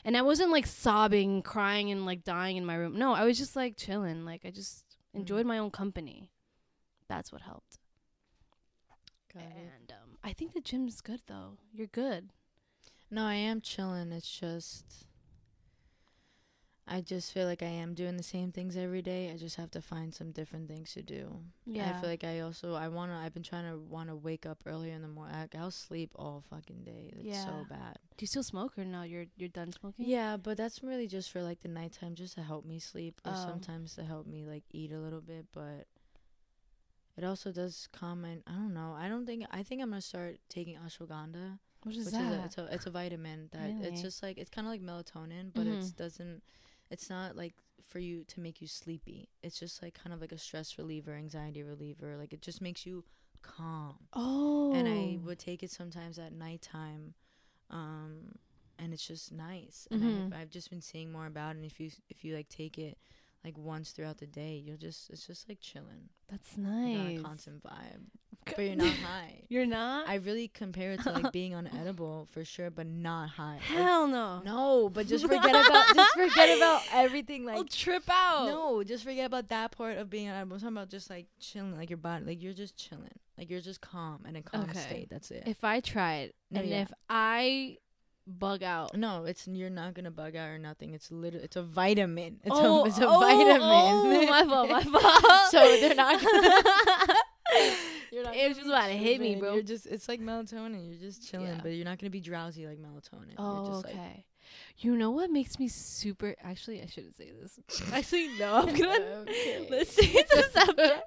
[0.04, 2.96] and I wasn't like sobbing, crying and like dying in my room.
[2.96, 4.24] No, I was just like chilling.
[4.24, 5.48] Like I just enjoyed Mhm.
[5.48, 6.30] my own company.
[7.08, 7.78] That's what helped.
[9.34, 9.92] Got it.
[9.92, 11.56] Um, I think the gym's good though.
[11.72, 12.28] You're good.
[13.10, 14.12] No, I am chilling.
[14.12, 14.84] It's just
[16.90, 19.30] I just feel like I am doing the same things every day.
[19.30, 21.40] I just have to find some different things to do.
[21.66, 21.90] Yeah.
[21.96, 24.44] I feel like I also I want to I've been trying to want to wake
[24.44, 25.34] up earlier in the morning.
[25.58, 27.10] I'll sleep all fucking day.
[27.14, 27.44] It's Yeah.
[27.46, 27.98] so bad.
[28.18, 29.02] Do you still smoke or no?
[29.04, 30.04] You're you're done smoking.
[30.06, 33.32] Yeah, but that's really just for like the nighttime just to help me sleep or
[33.34, 33.46] Oh.
[33.48, 35.86] sometimes to help me like eat a little bit, but
[37.18, 38.38] it also does calm my.
[38.46, 38.94] I don't know.
[38.96, 39.44] I don't think.
[39.50, 42.22] I think I'm gonna start taking ashwagandha, What is which that?
[42.22, 43.88] is a, it's a it's a vitamin that Really?
[43.88, 45.96] it's just like it's kind of like melatonin, but it Mhm.
[45.96, 46.42] doesn't.
[46.90, 49.28] It's not like for you to make you sleepy.
[49.42, 52.16] It's just like kind of like a stress reliever, anxiety reliever.
[52.16, 53.04] Like it just makes you
[53.42, 53.96] calm.
[54.14, 54.70] oh.
[54.72, 57.14] And I would take it sometimes at nighttime,
[57.70, 58.34] um,
[58.78, 59.88] and it's just nice.
[59.90, 60.32] And Mhm.
[60.32, 61.56] I've, I've just been seeing more about it.
[61.58, 62.98] And if you if you like take it
[63.48, 66.10] like once throughout the day, you'll just it's just like chilling.
[66.30, 67.18] That's nice.
[67.18, 68.02] a constant vibe,
[68.44, 69.44] but you're not high.
[69.48, 70.06] You're not.
[70.06, 73.54] I really compare it to like being on edible for sure, but not high.
[73.54, 74.42] Like, Hell no.
[74.44, 77.48] no, but just forget about just forget about everything.
[77.48, 78.46] I'll Like trip out.
[78.48, 80.56] no, just forget about that part of being on edible.
[80.56, 83.62] I'm talking about just like chilling, like your body, like you're just chilling, like you're
[83.62, 84.80] just calm in a calm Okay.
[84.80, 85.08] state.
[85.10, 85.44] That's it.
[85.46, 86.82] If I tried No, and yeah.
[86.82, 87.78] if I
[88.28, 88.96] bug out.
[88.96, 90.94] No, it's you're not gonna bug out or nothing.
[90.94, 92.40] It's literally it's a vitamin.
[92.44, 93.60] It's oh, a it's a oh, vitamin.
[93.62, 95.50] Oh, my fault, my fault.
[95.50, 96.22] so they're not.
[98.12, 98.34] you're not.
[98.34, 99.54] Gonna was be about to hit me, bro.
[99.54, 100.88] You're just it's like melatonin.
[100.88, 101.60] You're just chilling, Yeah.
[101.62, 103.34] but you're not gonna be drowsy like melatonin.
[103.38, 103.96] Oh, just okay.
[103.98, 104.24] Like,
[104.78, 106.34] you know what makes me super?
[106.42, 107.58] Actually, I shouldn't say this.
[107.92, 108.54] Actually, no.
[108.54, 109.66] I'm gonna Okay.
[109.70, 111.04] let's change the subject.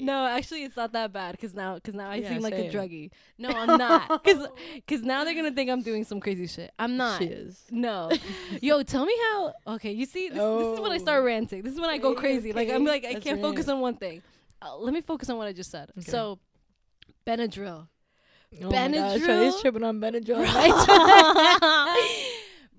[0.00, 2.66] No, actually, it's not that bad because now, because now I Yeah, seem like say
[2.68, 3.10] a druggie.
[3.38, 4.08] No, I'm not.
[4.08, 6.72] Because, because now they're gonna think I'm doing some crazy shit.
[6.78, 7.18] I'm not.
[7.18, 7.62] She is.
[7.70, 8.10] No.
[8.60, 9.52] Yo, tell me how.
[9.74, 11.24] Okay, you see, this, this is when I start Oh.
[11.26, 11.62] ranting.
[11.62, 12.52] This is when I go Okay, crazy.
[12.52, 14.22] Like I'm like I Let's can't focus on one thing.
[14.62, 15.90] Uh, let me focus on what I just said.
[15.98, 16.10] Okay.
[16.10, 16.38] So,
[17.26, 17.88] Benadryl.
[18.62, 19.60] Oh gosh, Shawty's Benadryl?
[19.60, 20.44] tripping on Benadryl.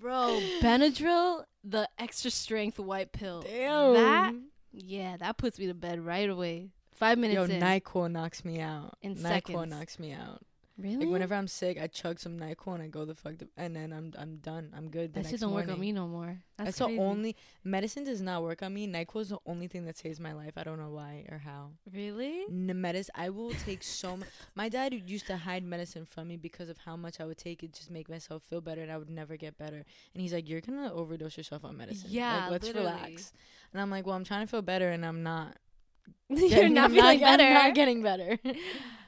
[0.00, 3.42] Bro, Benadryl, the extra strength white pill.
[3.42, 3.94] Damn.
[3.94, 4.34] That
[4.72, 6.68] yeah, that puts me to bed right away.
[6.94, 7.60] Five minutes Yo, in.
[7.62, 8.96] Nyquil knocks me out.
[9.02, 9.70] In Nyquil seconds.
[9.70, 10.42] knocks me out.
[10.78, 10.96] Really?
[10.96, 13.74] Like whenever I'm sick, I chug some Nyquil and I go the fuck to, and
[13.74, 14.72] then I'm I'm done.
[14.76, 15.14] I'm good.
[15.14, 16.38] That shit don't work on me no more.
[16.56, 18.86] That's, That's, the only medicine does not work on me.
[18.86, 20.52] Nyquil is the only thing that saves my life.
[20.56, 21.70] I don't know why or how.
[21.92, 22.44] Really?
[22.48, 24.28] N- medicine, I will take so much.
[24.54, 27.62] My dad used to hide medicine from me because of how much I would take
[27.62, 29.84] it, just make myself feel better, and I would never get better.
[30.14, 32.08] And he's like, "You're gonna overdose yourself on medicine.
[32.10, 32.86] Yeah, like, let's literally.
[32.86, 33.32] relax."
[33.72, 35.56] And I'm like, "Well, I'm trying to feel better, and I'm not.
[36.28, 37.48] You're not I'm feeling not, better.
[37.48, 38.38] I'm not getting better."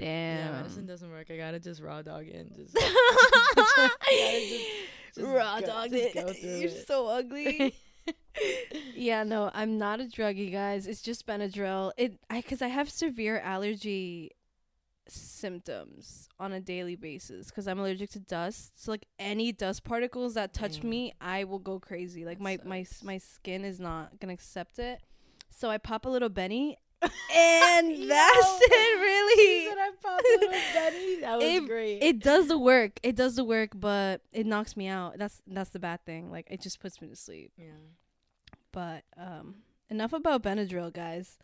[0.00, 0.38] Damn.
[0.38, 1.30] Yeah, medicine doesn't work.
[1.30, 3.76] I gotta just raw dog it and just, just-
[5.14, 6.14] just Raw dog it.
[6.42, 6.86] You're it.
[6.86, 7.74] so ugly.
[8.94, 10.86] yeah, no, I'm not a druggie, guys.
[10.86, 11.92] It's just Benadryl.
[11.96, 14.30] It I cuz I have severe allergy
[15.08, 18.72] symptoms on a daily basis cuz I'm allergic to dust.
[18.80, 20.90] So like any dust particles that touch Dang.
[20.90, 22.24] me, I will go crazy.
[22.24, 25.00] Like That my my my skin is not going to accept it.
[25.50, 27.10] So I pop a little Benny and
[28.10, 28.58] that Yo.
[28.58, 30.22] shit really She I popped
[30.74, 31.20] Benny.
[31.20, 32.02] That was It- great.
[32.02, 33.00] it does the work.
[33.02, 35.18] It does the work, but it knocks me out.
[35.18, 36.30] That's that's the bad thing.
[36.30, 37.52] Like it just puts me to sleep.
[37.56, 37.70] yeah.
[38.72, 39.56] But um
[39.88, 41.38] enough about Benadryl, guys.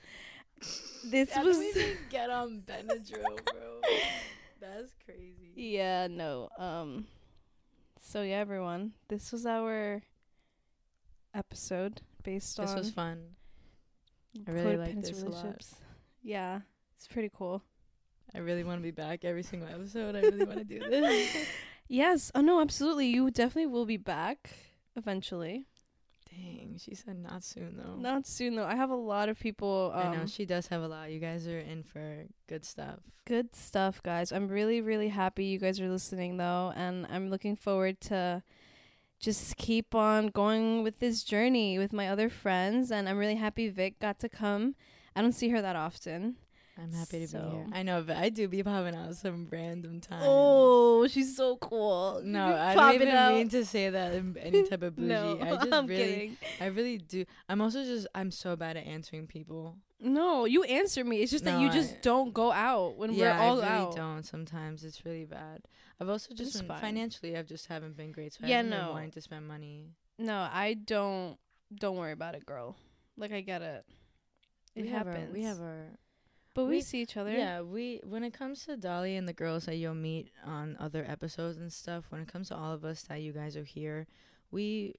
[1.04, 3.80] This How was do we even get on Benadryl, bro?
[4.60, 5.52] That's crazy.
[5.54, 6.48] Yeah, no.
[6.58, 7.06] Um
[8.00, 8.92] so yeah, everyone.
[9.08, 10.02] This was our
[11.34, 13.18] episode based This on this was fun.
[14.46, 15.62] I really like this a lot.
[16.22, 16.60] Yeah.
[16.96, 17.62] It's pretty cool.
[18.34, 20.16] I really want to be back every single episode.
[20.16, 21.48] I really want to do this.
[21.88, 22.32] Yes.
[22.34, 23.06] Oh no, absolutely.
[23.06, 24.50] You definitely will be back
[24.96, 25.68] eventually.
[26.28, 27.94] Dang, she said not soon though.
[27.96, 28.64] Not soon though.
[28.64, 31.12] I have a lot of people um, I know she does have a lot.
[31.12, 32.98] You guys are in for good stuff.
[33.24, 37.56] good stuff guys i'm really really happy you guys are listening though and i'm looking
[37.56, 38.40] forward to
[39.26, 43.68] just keep on going with this journey with my other friends and i'm really happy
[43.68, 44.74] vic got to come
[45.16, 46.36] i don't see her that often
[46.78, 47.66] I'm happy to be here.
[47.72, 50.20] I know, but I do be popping out some random time.
[50.22, 53.32] oh she's so cool No, I don't even out.
[53.32, 55.08] mean to say that in any type of bougie.
[55.08, 57.24] no I just i'm really, kidding I really do.
[57.48, 59.78] I'm also just, I'm so bad at answering people.
[60.00, 63.22] no you answer me it's just that you just I- don't go out when yeah,
[63.22, 64.22] we're all I really out don't.
[64.34, 65.62] Sometimes it's really bad.
[66.00, 68.34] I've also just financially, I've just haven't been great.
[68.34, 68.92] So Yeah, I haven't been no.
[68.92, 69.90] wanting to spend money.
[70.18, 71.36] no i don't
[71.74, 72.76] don't worry about it girl
[73.16, 73.84] like i get it
[74.74, 75.86] it we have happens our, we have our
[76.54, 79.34] but we, we- see each other Yeah, we when it comes to Dolly and the
[79.34, 82.82] girls that you'll meet on other episodes and stuff, when it comes to all of
[82.84, 84.06] us that you guys are here,
[84.50, 84.94] we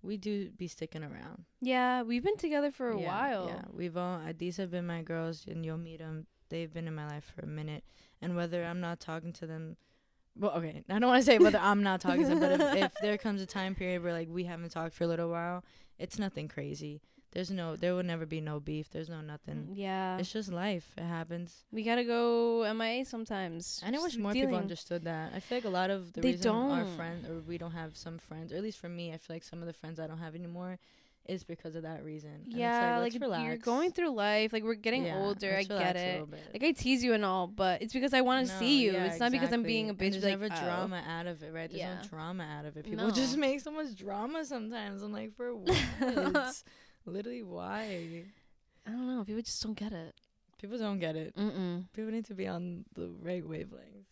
[0.00, 3.46] we do be sticking around Yeah, we've been together for a Yeah, while.
[3.46, 6.26] Yeah, we've all uh, these have been my girls, and you'll meet them.
[6.48, 7.84] They've been in my life for a minute,
[8.22, 9.76] and whether I'm not talking to them.
[10.38, 12.84] Well, okay, I don't want to say whether I'm not talking to them, but if,
[12.84, 15.64] if there comes a time period where like we haven't talked for a little while,
[15.98, 17.00] it's nothing crazy.
[17.32, 18.90] There's no, there will never be no beef.
[18.90, 19.68] There's no nothing.
[19.70, 20.18] Mm, yeah.
[20.18, 20.92] It's just life.
[20.98, 21.64] It happens.
[21.72, 23.80] we gotta go MIA sometimes.
[23.84, 25.32] And I Just wish more people understood that.
[25.34, 26.94] I feel like a lot of the They reason our don't.
[26.96, 29.44] friends or we don't have some friends, or at least for me, I feel like
[29.44, 30.78] some of the friends I don't have anymore,
[31.26, 32.30] is because of that reason.
[32.30, 34.52] And it's yeah, let's like, you're going through life.
[34.52, 35.54] Like we're getting Yeah, older.
[35.56, 36.26] I get it.
[36.52, 38.92] Like I tease you and all, but it's because I want to No, see you.
[38.92, 40.14] yeah, it's not because I'm being a bitch.
[40.14, 40.64] And like, there's never oh.
[40.64, 41.70] drama out of it, right?
[41.70, 41.94] There's Yeah.
[42.02, 42.84] no drama out of it.
[42.84, 43.10] People No.
[43.12, 45.02] just make so much drama sometimes.
[45.02, 45.76] I'm like, for what?
[47.06, 48.24] Literally, why?
[48.86, 49.24] I don't know.
[49.24, 50.14] People just don't get it.
[50.60, 51.36] People don't get it.
[51.36, 51.84] Mm-mm.
[51.92, 54.06] People need to be on the right wavelength.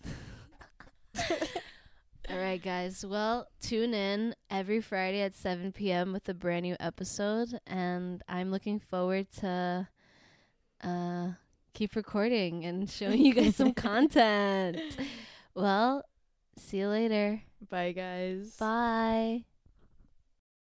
[2.30, 3.04] All right, guys.
[3.04, 6.12] Well, tune in every Friday at 7 p.m.
[6.12, 9.88] with a brand new episode, and I'm looking forward to
[10.82, 11.28] uh
[11.74, 14.80] keep recording and showing you guys some content.
[15.54, 16.04] Well,
[16.56, 17.42] see you later.
[17.68, 18.56] Bye, guys.
[18.58, 19.44] Bye.